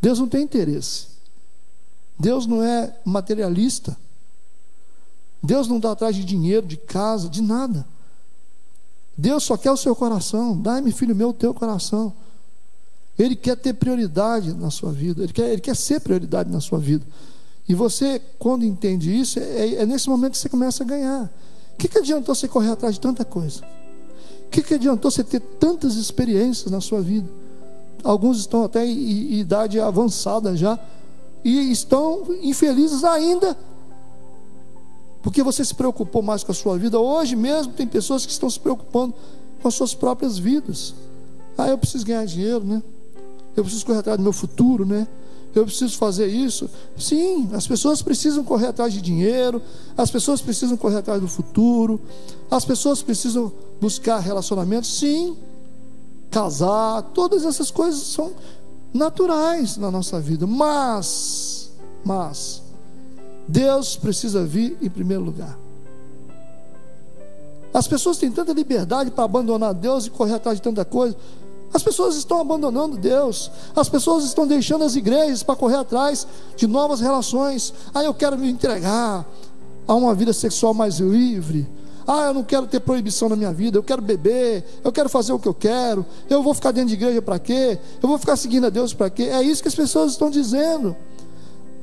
[0.00, 1.06] Deus não tem interesse,
[2.18, 3.96] Deus não é materialista,
[5.42, 7.84] Deus não dá atrás de dinheiro, de casa, de nada.
[9.16, 12.12] Deus só quer o seu coração, dai-me, filho meu, o teu coração.
[13.18, 16.78] Ele quer ter prioridade na sua vida, ele quer, ele quer ser prioridade na sua
[16.78, 17.04] vida.
[17.68, 21.30] E você, quando entende isso, é, é nesse momento que você começa a ganhar.
[21.74, 23.62] O que, que adiantou você correr atrás de tanta coisa?
[24.46, 27.28] O que, que adiantou você ter tantas experiências na sua vida?
[28.02, 30.78] Alguns estão até em, em idade avançada já
[31.44, 33.56] e estão infelizes ainda
[35.22, 36.98] porque você se preocupou mais com a sua vida.
[36.98, 39.14] Hoje mesmo tem pessoas que estão se preocupando
[39.60, 40.94] com as suas próprias vidas.
[41.56, 42.82] Ah, eu preciso ganhar dinheiro, né?
[43.56, 45.06] Eu preciso correr atrás do meu futuro, né?
[45.54, 46.68] Eu preciso fazer isso.
[46.96, 49.60] Sim, as pessoas precisam correr atrás de dinheiro,
[49.96, 52.00] as pessoas precisam correr atrás do futuro,
[52.50, 55.36] as pessoas precisam buscar relacionamentos, sim.
[56.30, 58.32] Casar, todas essas coisas são
[58.92, 61.70] naturais na nossa vida, mas
[62.04, 62.61] mas
[63.46, 65.58] Deus precisa vir em primeiro lugar.
[67.72, 71.16] As pessoas têm tanta liberdade para abandonar Deus e correr atrás de tanta coisa.
[71.72, 73.50] As pessoas estão abandonando Deus.
[73.74, 77.72] As pessoas estão deixando as igrejas para correr atrás de novas relações.
[77.94, 79.26] Ah, eu quero me entregar
[79.88, 81.66] a uma vida sexual mais livre.
[82.06, 83.78] Ah, eu não quero ter proibição na minha vida.
[83.78, 84.64] Eu quero beber.
[84.84, 86.04] Eu quero fazer o que eu quero.
[86.28, 87.78] Eu vou ficar dentro de igreja para quê?
[88.02, 89.24] Eu vou ficar seguindo a Deus para quê?
[89.24, 90.94] É isso que as pessoas estão dizendo.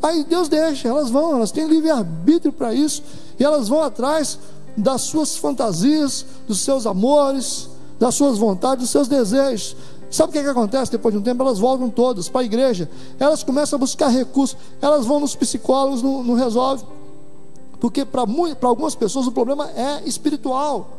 [0.02, 3.04] Aí Deus deixa, elas vão, elas têm livre-arbítrio para isso.
[3.40, 4.40] E elas vão atrás
[4.78, 7.70] das suas fantasias, dos seus amores
[8.00, 9.76] das suas vontades, dos seus desejos.
[10.10, 11.44] Sabe o que, é que acontece depois de um tempo?
[11.44, 12.90] Elas voltam todas para a igreja,
[13.20, 16.84] elas começam a buscar recursos, elas vão nos psicólogos, não, não resolve.
[17.80, 18.26] Porque para
[18.64, 20.90] algumas pessoas o problema é espiritual,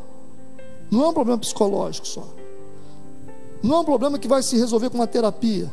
[0.89, 2.23] não é um problema psicológico só.
[3.61, 5.71] Não é um problema que vai se resolver com uma terapia.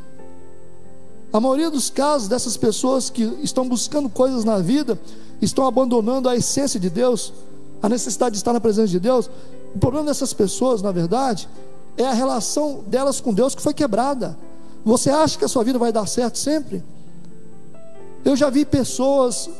[1.32, 4.98] A maioria dos casos dessas pessoas que estão buscando coisas na vida,
[5.42, 7.32] estão abandonando a essência de Deus,
[7.82, 9.30] a necessidade de estar na presença de Deus,
[9.74, 11.48] o problema dessas pessoas, na verdade,
[11.96, 14.38] é a relação delas com Deus que foi quebrada.
[14.84, 16.82] Você acha que a sua vida vai dar certo sempre?
[18.24, 19.50] Eu já vi pessoas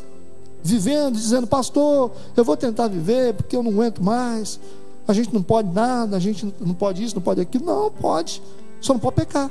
[0.63, 4.59] vivendo, dizendo, pastor, eu vou tentar viver porque eu não aguento mais.
[5.07, 7.65] A gente não pode nada, a gente não pode isso, não pode aquilo.
[7.65, 8.43] Não, pode.
[8.81, 9.51] Só não pode pecar.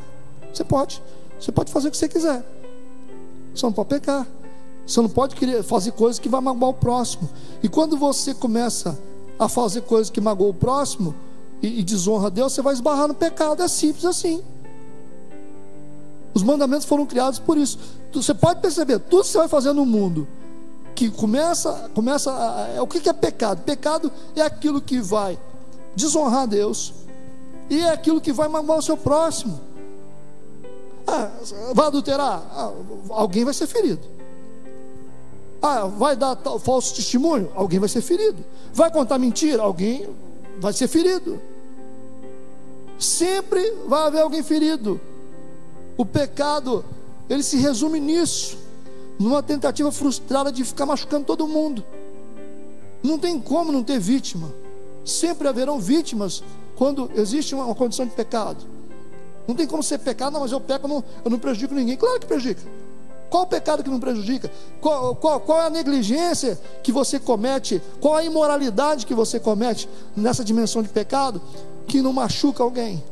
[0.53, 1.01] Você pode.
[1.39, 2.43] Você pode fazer o que você quiser.
[3.53, 4.27] Só não pode pecar.
[4.85, 7.29] Você não pode fazer coisas que vai magoar o próximo.
[7.61, 8.97] E quando você começa
[9.37, 11.13] a fazer coisas que magoam o próximo
[11.61, 13.61] e, e desonra a Deus, você vai esbarrar no pecado.
[13.61, 14.41] É simples assim.
[16.33, 17.79] Os mandamentos foram criados por isso.
[18.13, 20.27] Você pode perceber, tudo que você vai fazer no mundo,
[20.95, 23.61] que começa, começa a, é, o que é pecado?
[23.63, 25.37] Pecado é aquilo que vai
[25.95, 26.93] desonrar a Deus
[27.69, 29.59] e é aquilo que vai magoar o seu próximo.
[31.07, 31.31] Ah,
[31.73, 32.43] vai adulterar?
[32.51, 32.73] Ah,
[33.09, 34.01] alguém vai ser ferido.
[35.61, 37.51] Ah, vai dar falso testemunho?
[37.55, 38.43] Alguém vai ser ferido.
[38.73, 39.63] Vai contar mentira?
[39.63, 40.07] Alguém
[40.59, 41.39] vai ser ferido.
[42.99, 44.99] Sempre vai haver alguém ferido.
[45.97, 46.83] O pecado,
[47.29, 48.57] ele se resume nisso,
[49.19, 51.83] numa tentativa frustrada de ficar machucando todo mundo.
[53.01, 54.53] Não tem como não ter vítima.
[55.05, 56.43] Sempre haverão vítimas
[56.75, 58.76] quando existe uma, condição de pecado.
[59.47, 61.95] Não tem como ser pecado, não, mas eu peco, não, eu não prejudico ninguém.
[61.95, 62.61] Claro que prejudica.
[63.29, 64.51] Qual o pecado que não prejudica?
[64.79, 67.81] Qual, qual, qual, é a negligência que você comete?
[67.99, 71.41] Qual a imoralidade que você comete nessa dimensão de pecado
[71.87, 73.03] que não machuca alguém,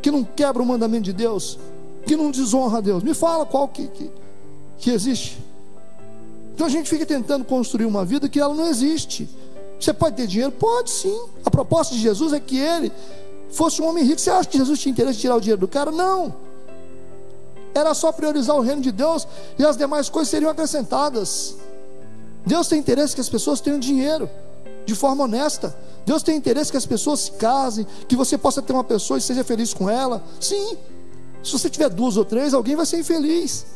[0.00, 1.58] que não quebra o mandamento de Deus,
[2.06, 3.02] que não desonra a Deus?
[3.02, 4.10] Me fala qual que, que,
[4.78, 5.38] que existe.
[6.54, 9.28] Então a gente fica tentando construir uma vida que ela não existe.
[9.78, 10.52] Você pode ter dinheiro?
[10.52, 11.20] Pode sim.
[11.44, 12.92] A proposta de Jesus é que ele
[13.54, 14.20] fosse um homem rico.
[14.20, 15.90] Você acha que Jesus tinha interesse em tirar o dinheiro do cara?
[15.90, 16.34] Não.
[17.74, 19.26] Era só priorizar o reino de Deus
[19.58, 21.56] e as demais coisas seriam acrescentadas.
[22.46, 24.28] Deus tem interesse que as pessoas tenham dinheiro
[24.84, 25.74] de forma honesta.
[26.04, 29.20] Deus tem interesse que as pessoas se casem, que você possa ter uma pessoa e
[29.20, 30.22] seja feliz com ela.
[30.38, 30.76] Sim,
[31.42, 33.66] se você tiver duas ou três, alguém vai ser infeliz.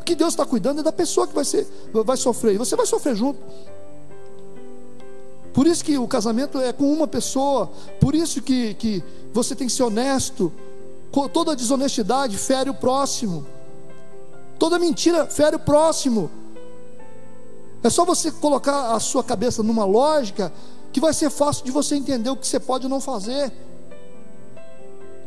[0.00, 1.66] O que Deus está cuidando é da pessoa que vai, ser,
[2.04, 3.38] vai sofrer, e você vai sofrer junto.
[5.52, 9.66] Por isso que o casamento é com uma pessoa, por isso que, que você tem
[9.66, 10.52] que ser honesto,
[11.32, 13.46] toda desonestidade fere o próximo,
[14.58, 16.30] toda mentira fere o próximo.
[17.82, 20.52] É só você colocar a sua cabeça numa lógica
[20.92, 23.52] que vai ser fácil de você entender o que você pode não fazer.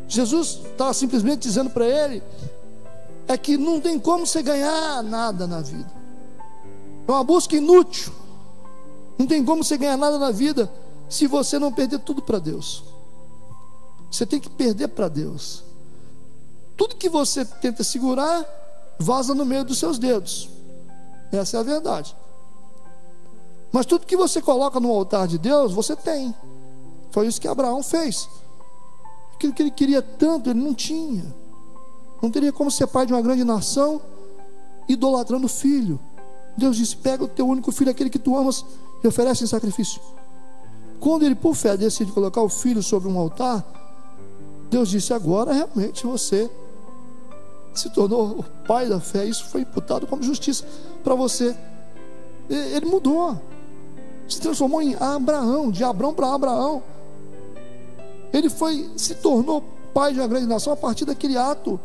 [0.07, 2.23] Jesus está simplesmente dizendo para ele:
[3.27, 5.91] é que não tem como você ganhar nada na vida,
[7.07, 8.13] é uma busca inútil,
[9.17, 10.71] não tem como você ganhar nada na vida
[11.09, 12.83] se você não perder tudo para Deus.
[14.11, 15.63] Você tem que perder para Deus.
[16.77, 18.45] Tudo que você tenta segurar,
[18.99, 20.49] vaza no meio dos seus dedos.
[21.31, 22.15] Essa é a verdade.
[23.71, 26.33] Mas tudo que você coloca no altar de Deus, você tem.
[27.11, 28.27] Foi isso que Abraão fez.
[29.33, 31.35] Aquilo que ele queria tanto, ele não tinha.
[32.21, 34.01] Não teria como ser pai de uma grande nação
[34.87, 35.99] idolatrando o filho.
[36.57, 38.65] Deus disse: pega o teu único filho, aquele que tu amas,
[39.05, 40.01] e oferece sacrifício.
[40.99, 43.63] Quando ele, por fé, decide colocar o filho sobre um altar,
[44.69, 46.49] Deus disse: agora realmente você
[47.73, 49.25] se tornou o pai da fé.
[49.25, 50.65] Isso foi imputado como justiça
[51.03, 51.55] para você.
[52.49, 53.39] Ele mudou,
[54.27, 56.81] se transformou em Abraão, de Abraão para Abraão.
[58.33, 61.79] Ele foi, se tornou pai de uma grande nação a partir daquele ato,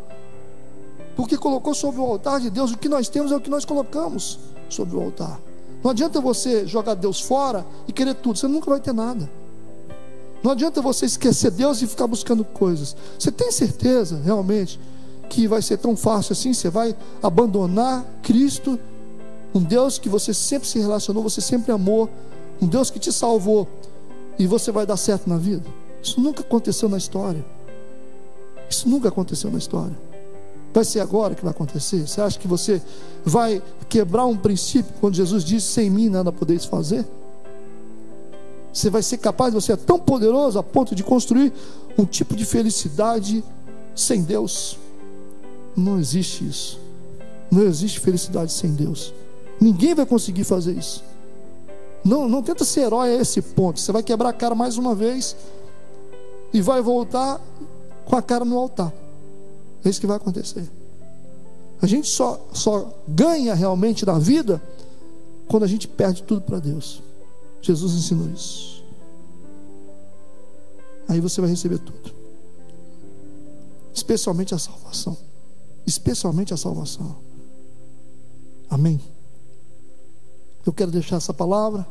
[1.14, 3.64] porque colocou sobre o altar de Deus o que nós temos é o que nós
[3.64, 5.49] colocamos sobre o altar.
[5.82, 9.30] Não adianta você jogar Deus fora e querer tudo, você nunca vai ter nada.
[10.42, 12.96] Não adianta você esquecer Deus e ficar buscando coisas.
[13.18, 14.80] Você tem certeza realmente
[15.28, 16.52] que vai ser tão fácil assim?
[16.52, 18.78] Você vai abandonar Cristo,
[19.54, 22.08] um Deus que você sempre se relacionou, você sempre amou,
[22.60, 23.68] um Deus que te salvou,
[24.38, 25.64] e você vai dar certo na vida?
[26.02, 27.44] Isso nunca aconteceu na história.
[28.68, 29.96] Isso nunca aconteceu na história.
[30.72, 32.06] Vai ser agora que vai acontecer?
[32.06, 32.80] Você acha que você
[33.24, 37.04] vai quebrar um princípio quando Jesus disse: Sem mim nada podeis fazer?
[38.72, 41.52] Você vai ser capaz, você é tão poderoso a ponto de construir
[41.98, 43.42] um tipo de felicidade
[43.96, 44.78] sem Deus.
[45.76, 46.78] Não existe isso.
[47.50, 49.12] Não existe felicidade sem Deus.
[49.60, 51.02] Ninguém vai conseguir fazer isso.
[52.04, 53.80] Não, não tenta ser herói a esse ponto.
[53.80, 55.36] Você vai quebrar a cara mais uma vez
[56.52, 57.40] e vai voltar
[58.04, 58.92] com a cara no altar.
[59.84, 60.68] É isso que vai acontecer.
[61.80, 64.62] A gente só, só ganha realmente na vida
[65.48, 67.02] quando a gente perde tudo para Deus.
[67.62, 68.84] Jesus ensinou isso.
[71.08, 72.12] Aí você vai receber tudo,
[73.92, 75.16] especialmente a salvação.
[75.86, 77.16] Especialmente a salvação.
[78.68, 79.00] Amém.
[80.64, 81.86] Eu quero deixar essa palavra.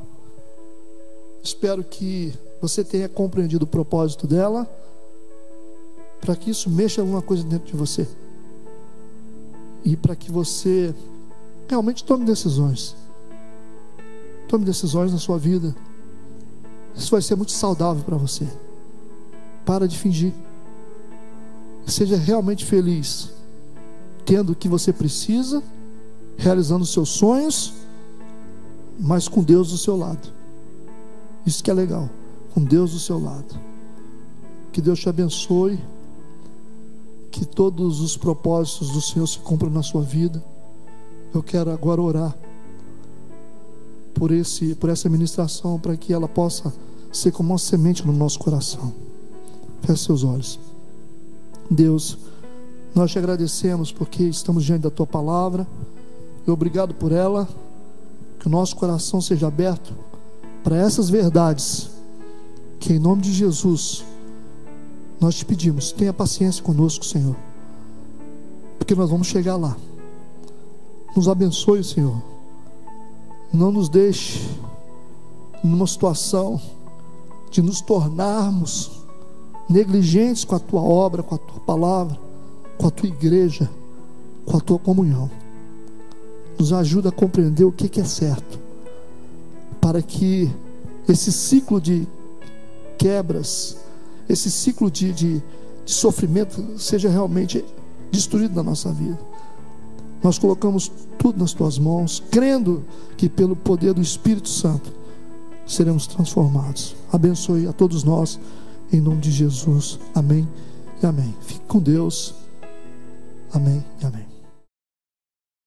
[1.43, 4.69] Espero que você tenha compreendido o propósito dela,
[6.21, 8.07] para que isso mexa alguma coisa dentro de você
[9.83, 10.93] e para que você
[11.67, 12.95] realmente tome decisões.
[14.47, 15.75] Tome decisões na sua vida.
[16.95, 18.47] Isso vai ser muito saudável para você.
[19.65, 20.33] Para de fingir.
[21.85, 23.31] Seja realmente feliz,
[24.25, 25.63] tendo o que você precisa,
[26.37, 27.73] realizando os seus sonhos,
[28.99, 30.33] mas com Deus do seu lado.
[31.45, 32.09] Isso que é legal
[32.53, 33.59] com Deus do seu lado.
[34.71, 35.79] Que Deus te abençoe.
[37.31, 40.43] Que todos os propósitos do Senhor se cumpram na sua vida.
[41.33, 42.35] Eu quero agora orar
[44.13, 46.73] por, esse, por essa ministração, para que ela possa
[47.11, 48.93] ser como uma semente no nosso coração.
[49.81, 50.59] Feche seus olhos.
[51.69, 52.17] Deus,
[52.93, 55.67] nós te agradecemos porque estamos diante da tua palavra.
[56.45, 57.47] E obrigado por ela.
[58.39, 59.93] Que o nosso coração seja aberto
[60.63, 61.89] para essas verdades
[62.79, 64.05] que em nome de Jesus
[65.19, 67.35] nós te pedimos, tenha paciência conosco, Senhor,
[68.77, 69.75] porque nós vamos chegar lá.
[71.15, 72.21] Nos abençoe, Senhor.
[73.51, 74.47] Não nos deixe
[75.63, 76.61] numa situação
[77.51, 78.91] de nos tornarmos
[79.69, 82.19] negligentes com a tua obra, com a tua palavra,
[82.77, 83.69] com a tua igreja,
[84.45, 85.29] com a tua comunhão.
[86.57, 88.59] Nos ajuda a compreender o que é certo,
[89.81, 90.49] para que
[91.07, 92.07] esse ciclo de
[92.97, 93.77] quebras,
[94.29, 95.43] esse ciclo de, de,
[95.83, 97.65] de sofrimento seja realmente
[98.11, 99.19] destruído na nossa vida.
[100.23, 102.85] Nós colocamos tudo nas tuas mãos, crendo
[103.17, 104.93] que pelo poder do Espírito Santo
[105.65, 106.95] seremos transformados.
[107.11, 108.39] Abençoe a todos nós,
[108.91, 109.99] em nome de Jesus.
[110.13, 110.47] Amém
[111.01, 111.35] e amém.
[111.41, 112.35] Fique com Deus.
[113.51, 114.28] Amém e amém.